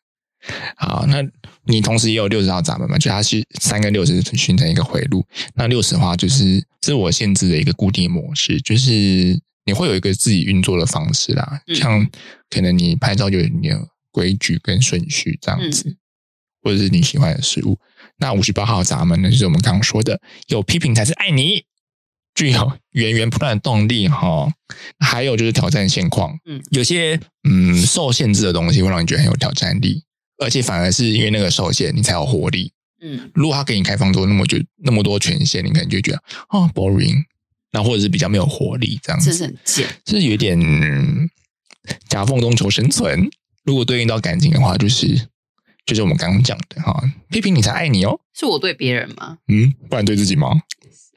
[0.76, 1.24] 好，那
[1.68, 2.98] 你同时也有六十号闸门嘛？
[2.98, 5.26] 就它是三跟六十形成一个回路。
[5.56, 11.62] 那六十的话就是自我限制的一个固定模式，就是你会有一个自己运作的方式啦。
[11.68, 12.10] 嗯像
[12.50, 15.96] 可能你拍照就有你的规矩跟顺序这样子，
[16.64, 17.78] 或者是你喜欢的事物。
[18.18, 21.66] 那五十八号闸门呢，就是我们刚刚说的，有批评才是爱你，
[22.34, 24.52] 具有源源不断的动力哈。
[25.00, 30.04] 还有就是挑战现况，嗯有些嗯受限制的东西会让你觉得很有挑战力，
[30.40, 32.72] 而且反而是因为那个受限，你才有活力。
[33.00, 37.24] 嗯如果他给你开放多那么就那么多权限，你可能就会觉得哦 boring，
[37.72, 39.88] 那或者是比较没有活力这样子，这是很贱。
[40.04, 41.30] 就是有点嗯
[42.10, 43.30] 夹缝中求生存。
[43.64, 45.28] 如果对应到感情的话，就是
[45.86, 48.20] 就是我们刚刚讲的哈，批评你才爱你哦。
[48.34, 49.38] 是我对别人吗？
[49.48, 50.50] 嗯，不然对自己吗？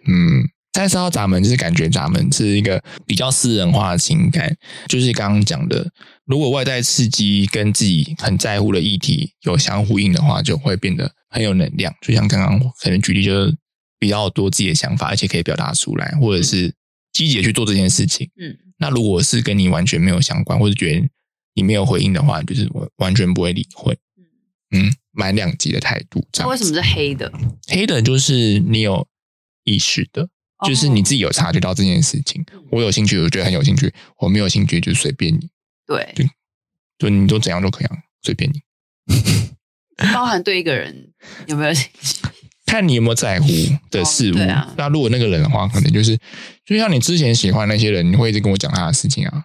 [0.07, 4.55] 嗯，三十号闸门就是感觉闸门，是一个比较私人化的情感，
[4.87, 5.91] 就是刚刚讲的，
[6.31, 11.93] 如果外在刺激跟自己很在乎的议题有相呼应的话，就会变得很有能量。
[12.01, 13.57] 就像刚刚可能举例，就是
[13.99, 16.73] 比较多自己的想法，而且可以表达出来，或者是
[17.13, 18.31] 积极的去做这件事情。
[18.41, 21.09] 嗯，那如果是跟你完全没有相关，或者觉得
[21.55, 23.99] 你没有回应的话，就是我完全不会理会。
[24.71, 26.25] 嗯，蛮两极的态度。
[26.31, 27.33] 这样那为什么是黑的？
[27.67, 29.05] 黑的就是你有
[29.65, 30.29] 意识的，
[30.65, 32.41] 就是你自己有察觉到这件事情。
[32.53, 33.89] 嗯我有兴趣，我觉得很有兴趣；
[34.19, 35.49] 我没有兴趣，就随便你，
[35.97, 36.15] 对，
[36.99, 38.61] 就你都怎样都可以啊，随便你。
[40.15, 41.13] 包含对一个人
[41.47, 41.73] 有没有？
[42.67, 43.49] 看你有没有在乎
[43.91, 44.37] 的事物。
[44.39, 46.17] 哦啊那如果那个人的话，可能就是
[46.65, 49.45] 就像你之前喜欢那些人，你会一直跟我讲他的事情啊，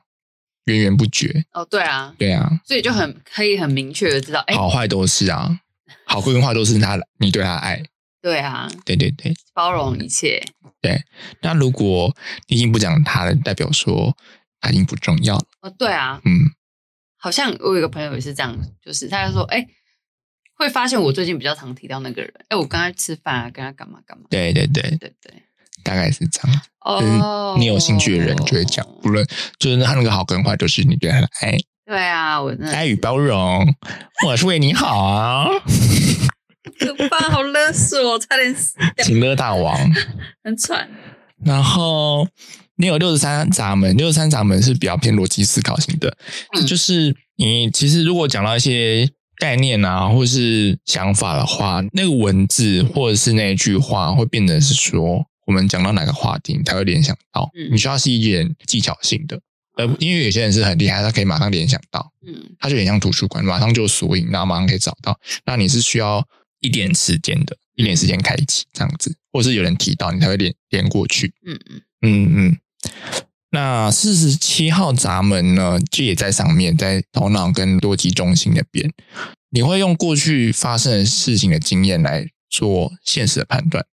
[0.66, 1.44] 源源不绝。
[1.54, 5.60] 哦，对啊，对啊，所以就很可以很明确的知道，哎，好坏都是啊，
[6.06, 7.84] 好跟坏都是他你对他的爱。
[8.22, 9.34] 对啊，对对对。
[9.54, 10.44] 包容一切。
[10.82, 11.02] 对
[11.42, 12.16] 那如果
[12.48, 14.16] 你已经不讲他了，代表说
[14.66, 15.46] 他已经不重要了。
[15.62, 16.52] 哦，对啊，嗯，
[17.18, 19.66] 好像我有一个朋友也是这样，就是他就说，哎，
[20.56, 24.26] 会发现我最近比较常提到那个人，哎，我跟他吃饭啊，跟他干嘛干嘛。
[24.30, 25.44] 对对对，对对，
[25.84, 26.62] 大概是这样。
[26.80, 29.26] 哦，你有兴趣的人就会讲，不论
[29.60, 33.66] 就是他那个好跟坏，就是你对他的爱对啊，我爱与包容。
[34.26, 35.46] 我是为你好啊，
[36.80, 39.78] 可怕，好勒索，差点死掉，情勒大王。
[40.44, 40.90] 很喘。
[41.44, 42.28] 然后
[42.78, 46.18] 你有六十三闸门，六十三闸门是比较偏逻辑思考型的，
[46.54, 57.50] 嗯就是你其实如果讲到一些概念啊，或是想法的话，那个文字或者是那一句话，会变得是说我们讲到哪个话题，你才会联想到。
[57.56, 59.40] 嗯你需要是一点技巧性的，
[59.78, 65.18] 呃，因为有些人是很厉害，他可以马上联想到，嗯他就很像图书馆，马上就索引，然后马上可以找到。
[65.46, 66.26] 那你是需要
[66.62, 71.34] 一点时间的，一点时间开启这样子，或者是有人提到你才会连连过去。
[71.46, 72.58] 嗯嗯，嗯嗯，
[73.52, 78.92] 那四十七号闸门呢，这也在上面，在头脑跟逻辑中心那边，
[79.52, 83.86] 你会用过去发生的事情的经验来做现实的判断，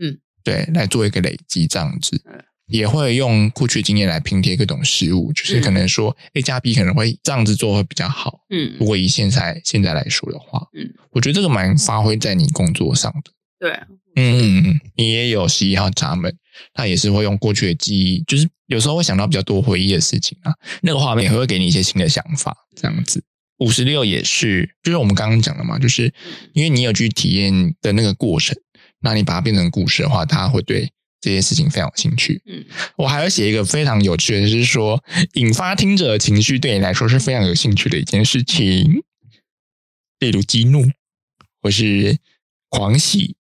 [0.00, 2.22] 嗯，对，来做一个累积这样子。
[2.26, 2.42] 嗯。
[2.68, 8.38] 也会用过去的经验来拼贴各种事物，就是可能说 A 加 B 可能会这样子做会比较好。
[8.48, 8.76] 嗯。
[8.78, 13.30] 如果以现在现在来说的话，嗯，我觉得这个蛮发挥在你工作上的。
[13.58, 16.34] 对啊，嗯嗯嗯，你也有十一号闸门，
[16.76, 20.52] 那也是会用过去的记忆，就是有时候会想到比较多回忆的事情啊，
[20.82, 23.24] 那个画面也会给你一些新的想法，这样子。
[23.58, 26.12] 五十六也是，就是我们刚刚讲的嘛，就是
[26.52, 28.56] 因为你有去体验的那个过程，
[29.00, 30.90] 那你把它变成故事的话，大家会对
[31.20, 32.42] 这件事情非常有兴趣。
[32.46, 32.64] 嗯
[32.96, 35.02] 我还要写一个非常有趣的，就是说
[35.34, 39.02] 引发听者的情绪对你来说是非常有兴趣的一件事情，
[40.18, 40.84] 例如激怒，
[41.60, 42.18] 或是
[42.68, 43.36] 狂喜，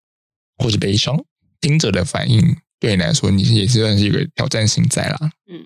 [0.61, 1.19] 或是悲伤，
[1.61, 5.19] 听者的反应对你来说，你也是算是一个挑战性在啦。
[5.51, 5.65] 嗯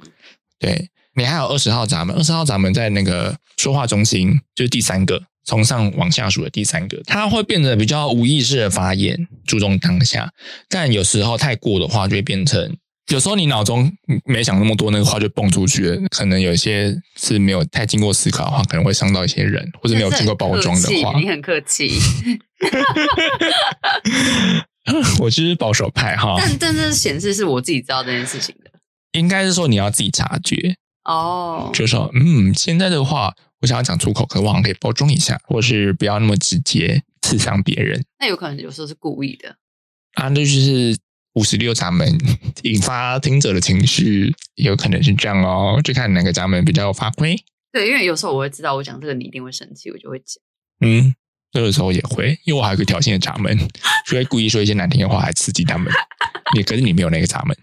[0.59, 10.33] 对你还有二十号闸门，二十号闸门在那个说话中心，就是第三个，从上往下数的第三个，它会变得比较无意识的发言，注重当下，
[10.69, 12.77] 但有时候太过的话，就会变成。
[13.09, 13.93] 有时候你脑中
[14.25, 16.01] 没想那么多，那个话就蹦出去了。
[16.09, 21.21] 可能有一些是没有太经过思考的话，可能会伤到一些人，或者没有经过包装的话。
[21.21, 21.91] 你很客气，
[25.20, 28.70] 我就是保守派哈，但但这显示是我自己知道这件事情的
[29.12, 31.70] 应该是说你要自己察觉，哦。
[31.72, 39.57] 就说嗯，现在的话，我想要讲出口，可我好像可以包装一下，或是不要那么直接刺伤别人那有可能有时候是故意的，
[40.14, 40.28] 啊。
[40.28, 40.99] 那就是
[41.35, 42.18] 五十六闸门
[42.62, 47.37] 引发听者的情绪，有可能是这样哦，就看哪个闸门比较有发挥。
[47.72, 50.43] 对，因为有时候我会知道我讲这个你一定会生气，我就会讲。
[50.80, 51.14] 嗯，
[51.55, 53.57] 这个时候也会，因为我还有个挑衅的闸门，
[54.07, 55.91] 就会故意说一些难听的话来刺激他们。
[56.57, 57.57] 你可是你没有那个闸门，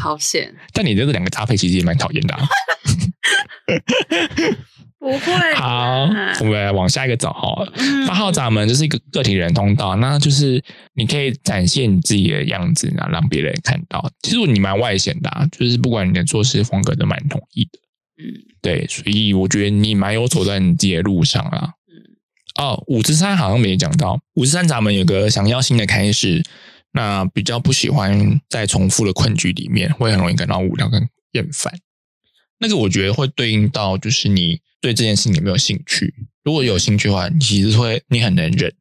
[0.00, 2.46] 好险，但你这个两个搭配其实也蛮讨厌的、啊。
[4.98, 6.08] 不会好，
[6.40, 7.68] 我们来往下一个走哈。
[7.76, 10.62] 嗯八号闸门就是一个个体人通道，那就是
[10.94, 14.10] 你可以展现你自己的样子，然后让别人看到。
[14.22, 17.70] 其实你蛮外显的、啊，就是不管你的做事风格都蛮统一的。
[18.16, 18.24] 嗯
[18.62, 21.74] 对，所以我觉得你蛮有走在你自己的路上啦。
[22.54, 26.42] 嗯哦，五十三好像没讲到，五十三闸门有个想要新的开始，
[26.92, 31.72] 那比较不喜欢在重复的困局里面，会很容易感到无聊跟厌烦。
[32.58, 36.14] 那个我觉得会对应到就是你对这件事情有没有兴趣。
[36.44, 38.72] 如果有兴趣的话，你其实会你很能忍。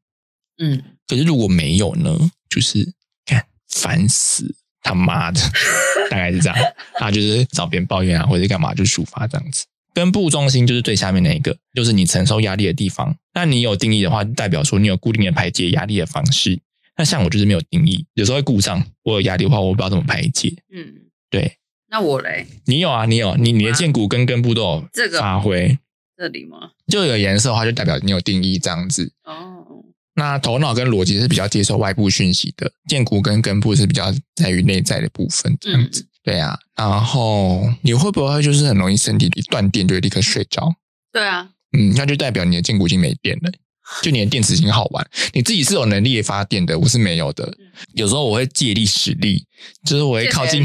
[0.59, 2.15] 嗯，可是如果没有呢，
[2.47, 2.93] 就是
[3.25, 5.41] 看烦死他妈的，
[6.11, 6.57] 大概是这样。
[6.93, 9.65] 他就是找别人抱怨啊，或者干嘛就抒发这样子。
[9.93, 13.15] 根部中心就是最下面那一个，就是你承受压力的地方。
[13.33, 16.59] 那你有定义的话，代表说你有固定的排解压力的方式。
[16.97, 18.83] 那像我就是没有定义，有时候会故障。
[19.03, 20.53] 我有压力的话，我不知道怎么排解。
[20.73, 20.93] 嗯，
[21.29, 21.57] 对
[21.89, 25.77] 那我嘞，你有啊，你有，你你的剑骨跟根部都有这个发挥。
[26.15, 26.71] 这里吗？
[26.87, 29.11] 就有颜色的话，就代表你有定义这样子。
[29.23, 29.65] 哦，
[30.15, 36.05] 那头脑跟逻辑是比较接受外部讯息的，剑骨跟根部是比较在于内在的部分，这样子。
[36.23, 40.73] 对啊，然后你会不会就是很容易身体一断电就会立刻睡着？
[41.11, 43.51] 对啊，嗯，那就代表你的筋骨已经没电了，
[44.01, 45.05] 就你的电池已经耗完。
[45.33, 47.53] 你自己是有能力发电的，我是没有的。
[47.93, 49.45] 有时候我会借力使力，
[49.85, 50.63] 就是我会靠近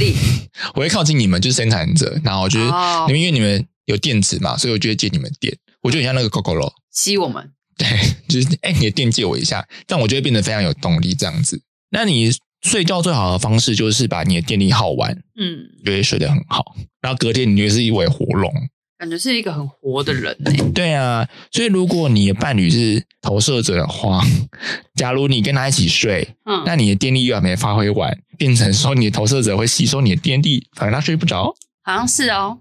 [0.74, 5.56] 我会靠近你们，就是生产者，然后我就是、哦因为因为你们有电池嘛，所以我就会借你们电。
[5.82, 6.72] 我就很像那个 Coco 咯。
[6.92, 7.86] 吸我们，对，
[8.28, 11.60] 就是哎，你的电借我一下，但我就会变得非常有动力这样子。
[11.90, 12.30] 那你
[12.62, 16.74] 睡觉最好的方式就是把你的电力耗完，嗯，就会睡得很好。
[17.00, 18.52] 然后隔天你就是一尾活龙。
[18.98, 20.50] 感觉是一个很活的人呢。
[20.74, 24.20] 对啊，所以如果你的伴侣是投射者的话，
[24.96, 31.54] 假如你跟他一起睡，嗯，那你的电力又还没发挥完，变成说你的投射者会吸收你的电力，反而他睡不着。
[31.84, 32.58] 好像是哦，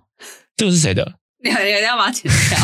[0.56, 1.16] 这个是谁的？
[1.44, 2.60] 你你一定要把它剪掉。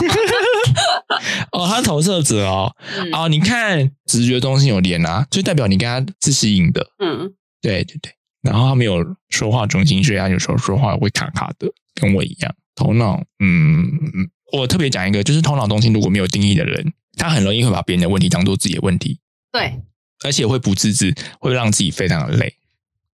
[1.54, 2.76] 哦，他是投射者哦。
[2.98, 6.92] 嗯哦，你看直觉中心有连啊，就代表你跟他是吸引的。
[7.00, 8.12] 嗯，对对对，
[8.42, 12.56] 然后他没有说话中心，所以他有时候说话会卡卡的，跟我一样。
[12.76, 19.20] 头脑，嗯，嗯我特别讲一个，就是头脑中心如果没有定义的人，他很容易会把别人的问题当做自己的问题，
[19.52, 19.80] 对，
[20.26, 22.56] 而且会不自知，会让自己非常的累。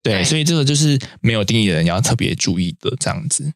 [0.03, 3.45] 对，对所以这个就是没有定义的人要特别注意的，这样子。
[3.45, 3.55] 嗯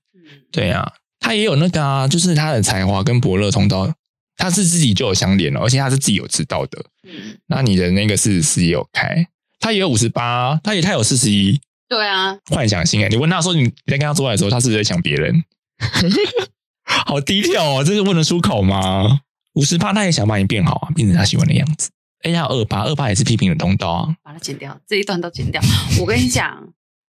[0.53, 3.92] 对啊，他也有那个啊，就是他的才华跟伯乐通道，
[4.36, 6.84] 他是自己就有相连了，而且他是自己有知道的。
[7.02, 9.26] 嗯，那你的那个四十四也有开，
[9.58, 13.08] 他也有五十八，他也他有四十一，对啊，幻想性哎！
[13.08, 15.42] 你问他说你在跟他做爱的时候，他是不是在想别人？
[16.84, 19.20] 好低调哦，这个问得出口吗？
[19.54, 21.90] 五十八他也想把你变好啊，变成他喜欢的样子。
[22.22, 25.60] 哎，还有二八，二八也是批评的通道啊，把它剪掉，这一段都剪掉。
[26.00, 26.68] 我跟你讲，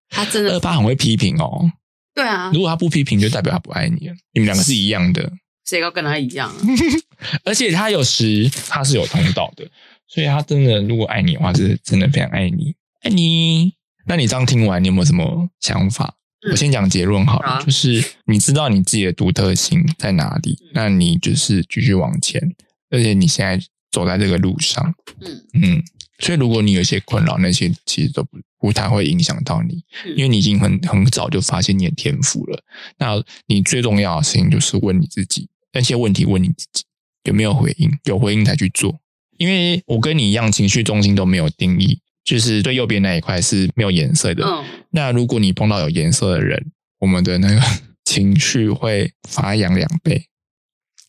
[0.10, 1.72] 他真的二八很会批评哦。
[2.20, 4.16] 对啊如，果他不批评，就代表他不爱你了。
[4.34, 5.32] 你们两个是一样的，
[5.66, 6.58] 谁要跟他一样啊？
[7.46, 9.66] 而且他有时他是有通道的，
[10.08, 13.74] 所以他真的如果爱你的话，是真的非常爱你，爱你。
[14.06, 16.06] 那你这样听完，你有没有什么想法？
[16.06, 22.42] 嗯我先讲结论好了，好就是你知道你自己的独特性在哪里，嗯那你就是继续往前，
[22.90, 23.62] 而且你现在
[23.92, 25.84] 走在这个路上，嗯嗯，
[26.20, 32.64] 所以如果你有一些困扰，那些其实都不不太会影响到你，嗯因为你已经很很早就发现你的天赋了。
[32.98, 36.84] 那你最重要的事情就是问你自己，那些问题问你自己
[37.24, 39.00] 有没有回应，有回应才去做。
[39.38, 44.46] 因为我跟你一样，情绪中心都没有定义，就是最右边那一块是没有颜色的。
[44.46, 47.62] 嗯，那如果你碰到有颜色的人，我们的那个
[48.04, 50.26] 情绪会发扬两倍。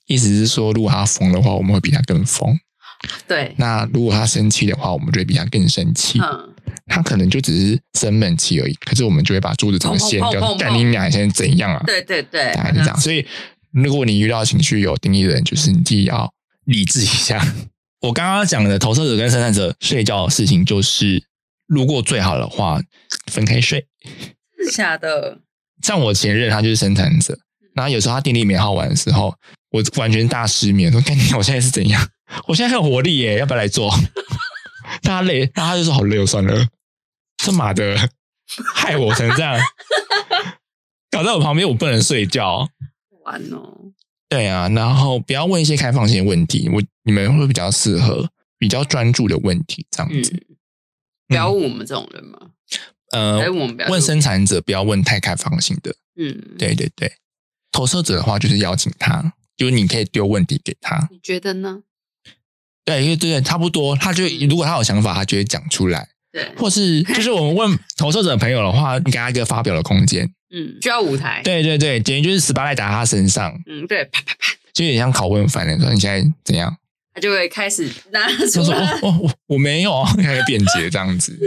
[0.06, 2.56] 意思是说，如果他疯的话，我们会比他更疯。
[3.26, 6.20] 对，那如果他生气的话，我们就会比他更生气。
[6.20, 6.49] 嗯，
[6.90, 11.82] 他可能就只是生闷气而已，可是我们就会把桌子整个掀掉砰砰砰砰，砰干你俩现在怎样啊？
[11.86, 13.00] 对对对，大概是这样。
[13.00, 13.24] 所以，
[13.72, 16.30] 如果你遇到情绪有定义的人，就是你自己要
[16.64, 17.40] 理智一下。
[18.02, 21.22] 我刚刚讲的投射者跟生产者睡觉的事情，就是
[21.66, 22.80] 如果最好的话，
[23.30, 23.86] 分开睡。
[24.58, 25.38] 是假的，
[25.82, 27.38] 像我前任，他就是生产者，
[27.74, 29.34] 然后有时候他电力没耗完的时候，
[29.70, 32.04] 我完全大失眠，说：“看你我现在是怎样？
[32.48, 33.90] 我现在很有活力耶，要不要来做？”
[35.02, 36.66] 他累，然后他就说：“好累哦，算了。”
[37.44, 37.96] 这妈的，
[38.74, 39.58] 害我成这样，
[41.10, 42.68] 搞在我旁边，我不能睡觉。
[43.24, 43.92] 完哦，
[44.28, 48.28] 对啊，然后不要问一些开放性的问题，我你们会比较适合
[48.58, 50.46] 比较专注的问题，这样嗯子。，
[51.28, 52.38] 不要问我们这种人嘛，
[53.12, 53.48] 呃
[53.88, 57.12] 问生产者不要问太开放性的，嗯，，对对对。
[57.72, 61.82] 投射者的话，就是邀请他，就是你可以丢问题给他，你觉得呢？
[62.84, 63.94] 对，因为对对，差不多。
[63.94, 70.28] 他就嗯如果他有想法，他就会讲出来，对，或是 就是我们问投射者朋友的话，你给他一个发表的空间。
[70.52, 76.76] 嗯，需要舞台，，对对对，简直就是 spotlight 打他身上，嗯，对，啪啪啪，就有点像拷问犯人说你现在怎样？
[77.14, 81.38] 他就会开始拿出来，哦哦我我没有啊， 开始辩解这样子。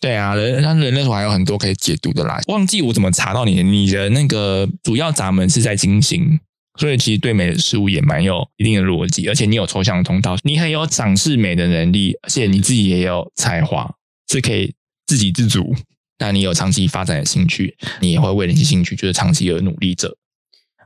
[0.00, 2.40] 对啊，人他人类图还有很多可以解读的啦。
[2.48, 6.38] 忘记我怎么查到你的，你的那个主要闸门是在金星，
[6.78, 13.90] 所以其实对美的事物也蛮有一定的逻辑，而且你有抽象通道，你很有赏识美的能力，而且你自己也有才华，
[14.32, 14.74] 是可以
[15.06, 15.74] 自给自足。
[16.18, 20.16] 那你有长期发展的兴趣，你也会为了这些兴趣就是长期而努力着。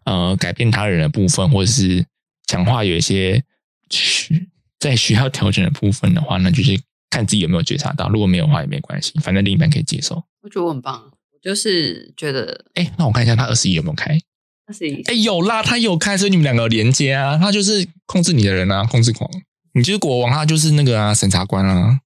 [0.05, 2.07] 呃，改变他人的部分，或者是
[2.47, 3.42] 讲话有一些
[3.90, 6.80] 需在需要调整的部分的话，那就是
[7.11, 8.09] 看自己有没有觉察到。
[8.09, 10.24] 如果没有的话也没关系，反正另一半可以接受。
[10.42, 14.18] 我觉得我很棒，我就是觉得哎，那我看一下他二十一有没有开？
[14.66, 17.36] 二十一哎，有啦，他有开，所以你们两个有连接啊。
[17.36, 19.28] 他就是控制你的人啊，控制狂。
[19.72, 22.01] 你就是国王，他就是那个啊，审查官啊。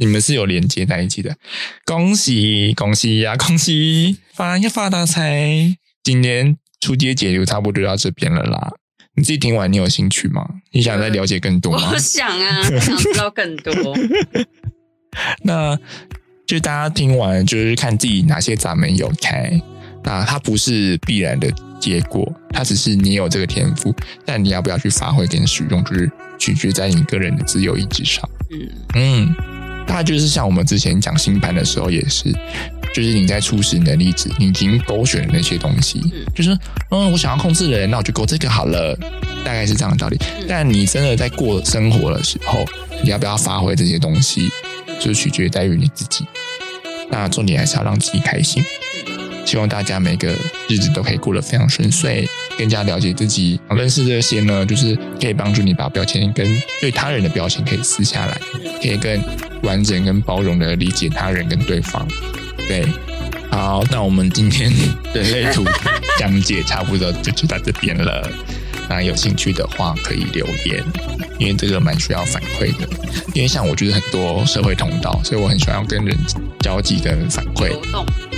[0.00, 1.36] 你们是有连接在一起的，
[1.84, 5.76] 恭喜恭喜呀、恭喜发呀发大财！
[6.02, 8.72] 今天出街解流差不多就到这边了啦。
[9.14, 10.42] 你自己听完，你有兴趣吗？
[10.72, 11.98] 你想再了解更多吗我？
[11.98, 13.94] 想啊，我想知道更多。
[15.42, 15.78] 那
[16.46, 19.60] 就大家听完，就是看自己哪些闸门有开。
[20.02, 23.94] 那它不是必然的结果，它只是你有这个天赋，
[24.24, 28.26] 但你要不要去发挥跟使用，就是取决在你个人的自由意志上。
[28.50, 29.34] 嗯嗯，
[29.90, 32.32] 大概就是像我们之前讲星盘的时候也是，
[32.94, 36.56] 就是你在初始能力值，你已经勾选了那些东西，嗯就是
[36.90, 38.96] 嗯，我想要控制人，那我就勾这个好了，
[39.44, 40.16] 大概是这样的道理。
[40.38, 42.64] 嗯但你真的在过生活的时候，
[43.02, 44.48] 你要不要发挥这些东西，
[45.00, 46.24] 就取决在于你自己。
[47.10, 48.62] 那重点还是要让自己开心。
[49.44, 50.32] 希望大家每个
[50.68, 53.58] 日子都可以过得非常顺遂，更加了解自己。
[53.70, 56.46] 认识这些呢，就是可以帮助你把标签跟
[56.80, 58.40] 对他人的标签可以撕下来，
[58.80, 59.20] 可以更
[59.62, 62.06] 完整跟包容的理解他人跟对方。
[62.68, 62.86] 对，
[63.50, 64.72] 好，那我们今天
[65.12, 65.64] 人类图
[66.18, 68.28] 讲解差不多就就到这边了。
[68.88, 70.82] 那有兴趣的话可以留言，
[71.38, 72.88] 因为这个蛮需要反馈的。
[73.34, 76.16] 因为像我就是很多社会通道，所以我很喜欢要跟人
[76.58, 77.70] 交际跟反馈。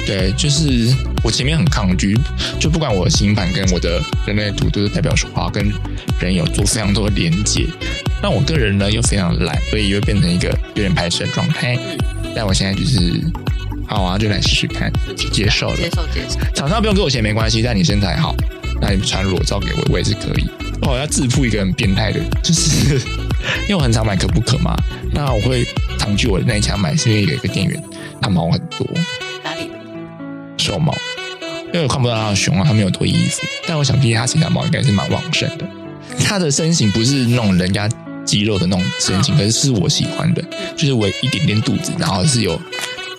[0.04, 0.94] 对，就是
[1.24, 2.14] 我前面很抗拒，
[2.60, 5.72] 就不管我的星盘跟我的人类图都是代表说话跟
[6.20, 7.66] 人有做非常多的连接，
[8.20, 11.78] 但我个人呢又非常懒，所以又变成一个有点排斥的状态。
[12.34, 13.20] 但我现在就是
[13.86, 15.76] 好啊，就来试试看，就接受了。
[15.76, 16.38] 接受接受。
[16.54, 18.34] 厂商不用给我钱没关系，但你身材好，
[18.80, 20.48] 那你传裸照给我，我也是可以。
[20.82, 22.94] 哦，要自负一个很变态的，就是
[23.62, 24.74] 因为我很常买可不可嘛，
[25.12, 25.64] 那我会
[25.98, 27.80] 常去我的那一家买，是因为有一个店员
[28.20, 28.86] 他毛很多，
[29.44, 29.70] 哪里？
[30.58, 30.92] 手毛，
[31.66, 35.68] 因为我看不到他的胸啊，他没有脱衣服，但我想必他其他毛应该是蛮旺盛的。
[36.24, 37.88] 他的身形不是那种人家
[38.24, 40.42] 肌肉的那种身形，可是是我喜欢的，
[40.76, 42.60] 就是我一点点肚子，然后是有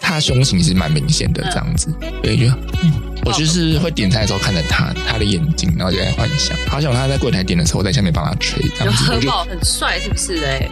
[0.02, 1.94] 他胸型是蛮明显的这样子，
[2.24, 2.48] 所以就
[2.84, 2.92] 嗯
[3.26, 10.70] 我就是会点菜的时候看着他他的眼睛，然后就在幻想，好想他在柜台点的时候，我在下面帮他吹，这有样子很好很帅是不是嘞？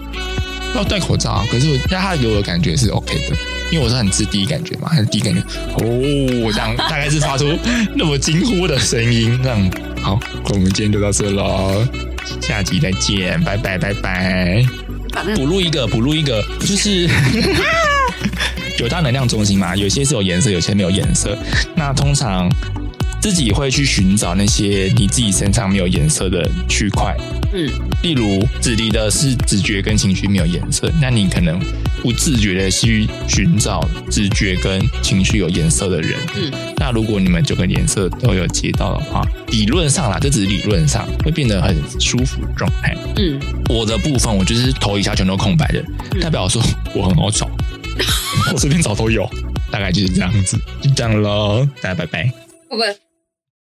[0.75, 3.35] 要戴口罩啊，可是我但他给我的感觉是 OK 的，
[3.71, 5.41] 因为我是很吃第一感觉嘛，很第一感觉
[5.75, 7.45] 哦，这样 大概是发出
[7.93, 9.71] 那么惊呼的声音，这样。
[10.01, 10.19] 好，
[10.49, 11.85] 我们今天就到这喽，
[12.41, 14.63] 下集再见，拜拜拜拜。
[15.35, 17.09] 补录一个，补录一个，就是
[18.77, 21.37] 九大能量中心嘛，有些是有颜色，有些没有颜色。
[21.75, 22.49] 那通常
[23.21, 27.15] 自己会去寻找那些你自己身上没有颜色的区块，
[27.53, 27.69] 嗯，
[28.01, 31.59] 例如子离的是直觉跟情绪没有颜色，那你可能
[32.01, 36.19] 不自觉的去寻找直觉跟情绪有颜色的人。
[36.35, 42.95] 嗯，那如果你们九个颜色都有接到的话，理论上啦，这只是理论上会变得很舒服的状态。
[43.17, 43.39] 嗯，
[43.69, 45.83] 我的部分，我就是头一下全都空白的，
[46.19, 46.61] 代表说
[46.93, 47.49] 我很好找，
[48.51, 49.29] 我随便找都有，
[49.71, 52.23] 大概就是这样子，就这样喽，大家拜拜。
[52.69, 52.87] 会不会